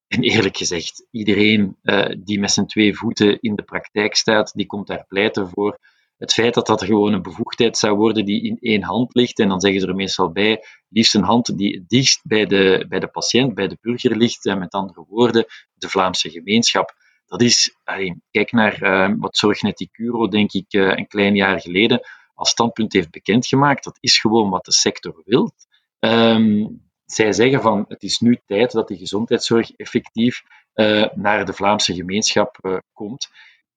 En 0.08 0.22
eerlijk 0.22 0.56
gezegd, 0.56 1.06
iedereen 1.10 1.76
uh, 1.82 2.04
die 2.18 2.40
met 2.40 2.50
zijn 2.50 2.66
twee 2.66 2.96
voeten 2.96 3.40
in 3.40 3.54
de 3.54 3.62
praktijk 3.62 4.14
staat, 4.14 4.52
die 4.54 4.66
komt 4.66 4.86
daar 4.86 5.04
pleiten 5.08 5.48
voor. 5.48 5.78
Het 6.16 6.32
feit 6.32 6.54
dat 6.54 6.66
dat 6.66 6.84
gewoon 6.84 7.12
een 7.12 7.22
bevoegdheid 7.22 7.76
zou 7.78 7.96
worden 7.96 8.24
die 8.24 8.42
in 8.42 8.56
één 8.60 8.82
hand 8.82 9.14
ligt, 9.14 9.38
en 9.38 9.48
dan 9.48 9.60
zeggen 9.60 9.80
ze 9.80 9.86
er 9.86 9.94
meestal 9.94 10.32
bij, 10.32 10.64
liefst 10.88 11.14
een 11.14 11.22
hand 11.22 11.58
die 11.58 11.84
dichtst 11.86 12.20
bij 12.22 12.46
de, 12.46 12.86
bij 12.88 13.00
de 13.00 13.08
patiënt, 13.08 13.54
bij 13.54 13.68
de 13.68 13.78
burger 13.80 14.16
ligt, 14.16 14.46
en 14.46 14.58
met 14.58 14.72
andere 14.72 15.04
woorden, 15.08 15.46
de 15.74 15.88
Vlaamse 15.88 16.30
gemeenschap. 16.30 16.94
Dat 17.26 17.42
is, 17.42 17.76
allee, 17.84 18.22
kijk 18.30 18.52
naar 18.52 18.82
uh, 18.82 19.14
wat 19.18 19.36
Zorgnet 19.36 19.80
Icuro, 19.80 20.28
denk 20.28 20.52
ik, 20.52 20.72
een 20.72 21.06
klein 21.06 21.34
jaar 21.34 21.60
geleden 21.60 22.00
als 22.34 22.50
standpunt 22.50 22.92
heeft 22.92 23.10
bekendgemaakt. 23.10 23.84
Dat 23.84 23.98
is 24.00 24.18
gewoon 24.18 24.50
wat 24.50 24.64
de 24.64 24.72
sector 24.72 25.22
wil. 25.24 25.52
Um, 25.98 26.82
zij 27.04 27.32
zeggen 27.32 27.60
van 27.60 27.84
het 27.88 28.02
is 28.02 28.18
nu 28.18 28.38
tijd 28.46 28.72
dat 28.72 28.88
de 28.88 28.96
gezondheidszorg 28.96 29.70
effectief 29.70 30.42
uh, 30.74 31.06
naar 31.14 31.44
de 31.44 31.52
Vlaamse 31.52 31.94
gemeenschap 31.94 32.58
uh, 32.62 32.76
komt. 32.92 33.28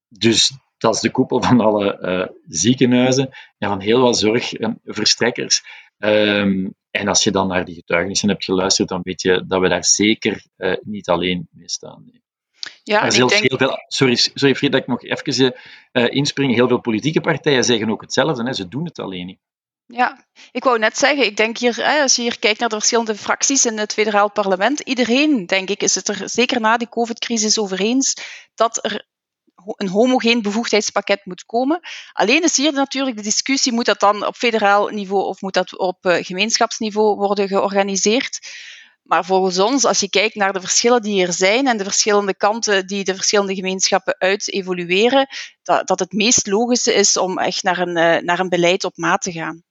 Dus 0.08 0.54
dat 0.78 0.96
is 0.96 1.02
de 1.02 1.12
koepel 1.12 1.42
van 1.42 1.60
alle 1.60 2.00
uh, 2.02 2.36
ziekenhuizen 2.48 3.30
en 3.58 3.70
van 3.70 3.80
heel 3.80 4.02
wat 4.02 4.18
zorgverstrekkers. 4.18 5.64
Um, 5.98 6.74
en 6.92 7.08
als 7.08 7.24
je 7.24 7.32
dan 7.32 7.48
naar 7.48 7.66
die 7.66 7.76
getuigenissen 7.76 8.30
hebt 8.30 8.44
geluisterd, 8.44 8.90
dan 8.90 9.02
weet 9.04 9.22
je 9.22 9.46
dat 9.48 9.62
we 9.62 9.70
daar 9.70 9.86
zeker 9.86 10.46
niet 10.82 11.10
alleen 11.10 11.48
mee 11.52 11.70
staan. 11.70 12.12
Ja, 12.84 13.10
zelfs 13.12 13.34
denk... 13.34 13.50
heel 13.50 13.58
veel, 13.58 13.84
sorry, 13.88 14.16
sorry 14.16 14.56
Fried, 14.56 14.72
dat 14.72 14.82
ik 14.82 14.88
nog 14.88 15.04
even 15.04 15.56
uh, 15.92 16.06
inspring. 16.10 16.54
Heel 16.54 16.68
veel 16.68 16.82
politieke 16.82 17.22
partijen 17.22 17.64
zeggen 17.64 17.90
ook 17.90 18.02
hetzelfde. 18.02 18.44
Hè. 18.44 18.54
Ze 18.54 18.68
doen 18.68 18.86
het 18.86 19.00
alleen 19.00 19.26
niet. 19.26 19.40
Ja, 19.88 20.26
ik 20.52 20.64
wou 20.64 20.80
net 20.80 20.98
zeggen, 20.98 21.26
ik 21.26 21.38
denk 21.38 21.58
hier, 21.58 22.02
als 22.02 22.16
je 22.16 22.22
hier 22.22 22.40
kijkt 22.40 22.60
naar 22.60 22.70
de 22.70 22.76
verschillende 22.76 23.16
fracties 23.16 23.66
in 23.66 23.78
het 23.78 23.94
federaal 23.94 24.32
parlement, 24.32 24.80
iedereen, 24.80 25.46
denk 25.46 25.70
ik, 25.70 25.84
is 25.84 25.96
het 25.96 26.08
er 26.08 26.30
zeker 26.30 26.62
na 26.62 26.78
die 26.78 26.90
COVID-crisis 26.90 27.60
over 27.60 27.80
eens 27.80 28.16
dat 28.56 28.86
er 28.86 29.06
een 29.66 29.88
homogeen 29.88 30.42
bevoegdheidspakket 30.42 31.26
moet 31.26 31.46
komen. 31.46 31.80
Alleen 32.14 32.44
is 32.44 32.58
hier 32.58 32.74
natuurlijk 32.74 33.16
de 33.18 33.24
discussie, 33.24 33.74
moet 33.74 33.86
dat 33.86 34.00
dan 34.00 34.26
op 34.26 34.36
federaal 34.36 34.88
niveau 34.88 35.24
of 35.24 35.42
moet 35.42 35.54
dat 35.54 35.78
op 35.78 36.06
eh, 36.06 36.24
gemeenschapsniveau 36.26 37.16
worden 37.16 37.48
georganiseerd? 37.48 38.40
Maar 39.06 39.26
volgens 39.26 39.60
ons, 39.60 39.86
als 39.86 40.00
je 40.00 40.10
kijkt 40.10 40.36
naar 40.36 40.54
de 40.54 40.60
verschillen 40.60 41.02
die 41.02 41.26
er 41.26 41.34
zijn 41.34 41.68
en 41.68 41.78
de 41.78 41.84
verschillende 41.84 42.36
kanten 42.36 42.88
die 42.88 43.04
de 43.04 43.16
verschillende 43.16 43.56
gemeenschappen 43.56 44.16
uit 44.18 44.54
evolueren, 44.54 45.28
dat, 45.64 45.88
dat 45.88 46.00
het 46.00 46.14
meest 46.14 46.48
logische 46.48 46.94
is 46.94 47.18
om 47.18 47.40
echt 47.40 47.64
naar 47.64 47.80
een, 47.80 47.98
eh, 47.98 48.22
naar 48.22 48.40
een 48.40 48.50
beleid 48.50 48.84
op 48.84 48.98
maat 48.98 49.22
te 49.22 49.32
gaan. 49.32 49.64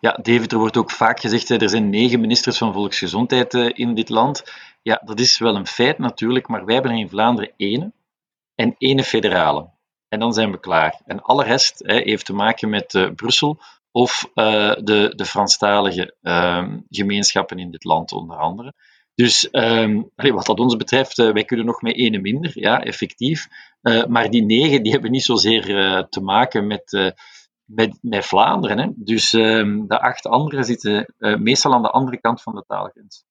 Ja, 0.00 0.12
David, 0.22 0.52
er 0.52 0.58
wordt 0.58 0.76
ook 0.76 0.90
vaak 0.90 1.20
gezegd, 1.20 1.50
er 1.50 1.68
zijn 1.68 1.90
negen 1.90 2.20
ministers 2.20 2.58
van 2.58 2.72
Volksgezondheid 2.72 3.54
eh, 3.54 3.70
in 3.72 3.94
dit 3.94 4.08
land. 4.08 4.44
Ja, 4.82 5.02
dat 5.04 5.20
is 5.20 5.38
wel 5.38 5.56
een 5.56 5.66
feit 5.66 5.98
natuurlijk, 5.98 6.48
maar 6.48 6.64
wij 6.64 6.74
hebben 6.74 6.92
in 6.92 7.08
Vlaanderen 7.08 7.52
één 7.56 7.94
en 8.54 8.74
ene 8.78 9.04
federale. 9.04 9.70
En 10.08 10.18
dan 10.18 10.32
zijn 10.32 10.50
we 10.50 10.60
klaar. 10.60 11.00
En 11.06 11.22
alle 11.22 11.44
rest 11.44 11.78
hè, 11.78 11.94
heeft 11.94 12.26
te 12.26 12.32
maken 12.32 12.68
met 12.68 12.94
uh, 12.94 13.10
Brussel 13.14 13.60
of 13.96 14.30
uh, 14.34 14.74
de, 14.74 15.12
de 15.14 15.24
Franstalige 15.24 16.16
uh, 16.22 16.68
gemeenschappen 16.88 17.58
in 17.58 17.70
dit 17.70 17.84
land, 17.84 18.12
onder 18.12 18.36
andere. 18.36 18.74
Dus 19.14 19.48
um, 19.52 20.10
wat 20.14 20.46
dat 20.46 20.60
ons 20.60 20.76
betreft, 20.76 21.18
uh, 21.18 21.32
wij 21.32 21.44
kunnen 21.44 21.66
nog 21.66 21.82
met 21.82 21.96
ene 21.96 22.18
minder, 22.18 22.50
ja, 22.54 22.82
effectief. 22.82 23.46
maar 24.08 24.30
die 24.30 24.44
negen 24.44 24.82
die 24.82 24.92
hebben 24.92 25.10
niet 25.10 25.24
zozeer 25.24 25.62
te 26.08 26.20
maken 26.20 26.66
met, 26.66 27.14
met, 27.64 27.98
met 28.00 28.26
Vlaanderen. 28.26 28.78
Hè. 28.78 28.88
Dus 28.96 29.32
ehm, 29.32 29.86
de 29.86 30.00
acht 30.00 30.26
anderen 30.26 30.64
zitten 30.64 31.14
meestal 31.18 31.74
aan 31.74 31.82
de 31.82 31.90
andere 31.90 32.20
kant 32.20 32.42
van 32.42 32.54
de 32.54 32.64
taalgrens. 32.66 33.24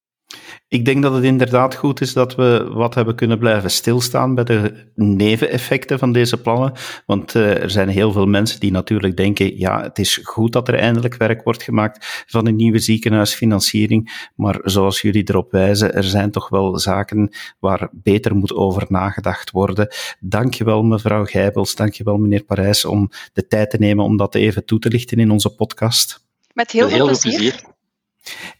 Ik 0.68 0.84
denk 0.84 1.02
dat 1.02 1.14
het 1.14 1.24
inderdaad 1.24 1.74
goed 1.74 2.00
is 2.00 2.12
dat 2.12 2.34
we 2.34 2.68
wat 2.72 2.94
hebben 2.94 3.14
kunnen 3.14 3.38
blijven 3.38 3.70
stilstaan 3.70 4.34
bij 4.34 4.44
de 4.44 4.90
neveneffecten 4.94 5.98
van 5.98 6.12
deze 6.12 6.40
plannen. 6.40 6.72
Want 7.06 7.34
uh, 7.34 7.62
er 7.62 7.70
zijn 7.70 7.88
heel 7.88 8.12
veel 8.12 8.26
mensen 8.26 8.60
die 8.60 8.70
natuurlijk 8.70 9.16
denken, 9.16 9.58
ja, 9.58 9.82
het 9.82 9.98
is 9.98 10.20
goed 10.22 10.52
dat 10.52 10.68
er 10.68 10.74
eindelijk 10.74 11.16
werk 11.16 11.44
wordt 11.44 11.62
gemaakt 11.62 12.24
van 12.26 12.46
een 12.46 12.56
nieuwe 12.56 12.78
ziekenhuisfinanciering. 12.78 14.30
Maar 14.34 14.60
zoals 14.62 15.00
jullie 15.00 15.28
erop 15.28 15.50
wijzen, 15.50 15.94
er 15.94 16.04
zijn 16.04 16.30
toch 16.30 16.48
wel 16.48 16.78
zaken 16.78 17.34
waar 17.58 17.88
beter 17.92 18.34
moet 18.34 18.54
over 18.54 18.84
nagedacht 18.88 19.50
worden. 19.50 19.88
Dankjewel 20.20 20.82
mevrouw 20.82 21.24
Gijbels, 21.24 21.74
dankjewel 21.74 22.16
meneer 22.16 22.44
Parijs 22.44 22.84
om 22.84 23.10
de 23.32 23.46
tijd 23.46 23.70
te 23.70 23.78
nemen 23.78 24.04
om 24.04 24.16
dat 24.16 24.34
even 24.34 24.64
toe 24.64 24.78
te 24.78 24.88
lichten 24.88 25.18
in 25.18 25.30
onze 25.30 25.54
podcast. 25.54 26.24
Met 26.52 26.70
heel, 26.70 26.88
veel, 26.88 27.04
plezier. 27.04 27.30
Veel 27.30 27.40
plezier. 27.40 27.74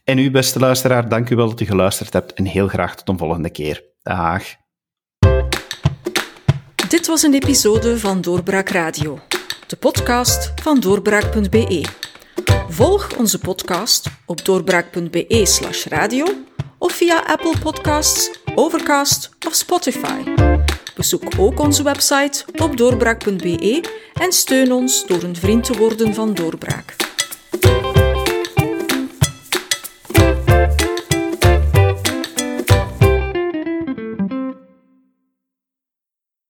En 0.05 0.19
u, 0.19 0.31
beste 0.31 0.59
luisteraar, 0.59 1.09
dank 1.09 1.31
u 1.31 1.37
wel 1.37 1.49
dat 1.49 1.61
u 1.61 1.65
geluisterd 1.65 2.13
hebt 2.13 2.33
en 2.33 2.45
heel 2.45 2.69
graag 2.69 2.95
tot 2.95 3.09
een 3.09 3.19
volgende 3.19 3.51
keer. 3.51 3.85
Dag. 4.03 4.43
Dit 6.89 7.07
was 7.07 7.23
een 7.23 7.35
episode 7.35 7.99
van 7.99 8.21
Doorbraak 8.21 8.69
Radio, 8.69 9.19
de 9.67 9.77
podcast 9.77 10.53
van 10.63 10.81
doorbraak.be. 10.81 11.85
Volg 12.69 13.17
onze 13.17 13.39
podcast 13.39 14.07
op 14.27 14.45
doorbraak.be/radio 14.45 16.27
of 16.79 16.93
via 16.93 17.23
Apple 17.27 17.55
Podcasts, 17.63 18.39
Overcast 18.55 19.31
of 19.47 19.55
Spotify. 19.55 20.23
Bezoek 20.95 21.23
ook 21.39 21.61
onze 21.61 21.83
website 21.83 22.45
op 22.63 22.77
doorbraak.be 22.77 23.85
en 24.13 24.33
steun 24.33 24.73
ons 24.73 25.07
door 25.07 25.23
een 25.23 25.37
vriend 25.37 25.65
te 25.65 25.79
worden 25.79 26.15
van 26.15 26.35
Doorbraak. 26.35 26.97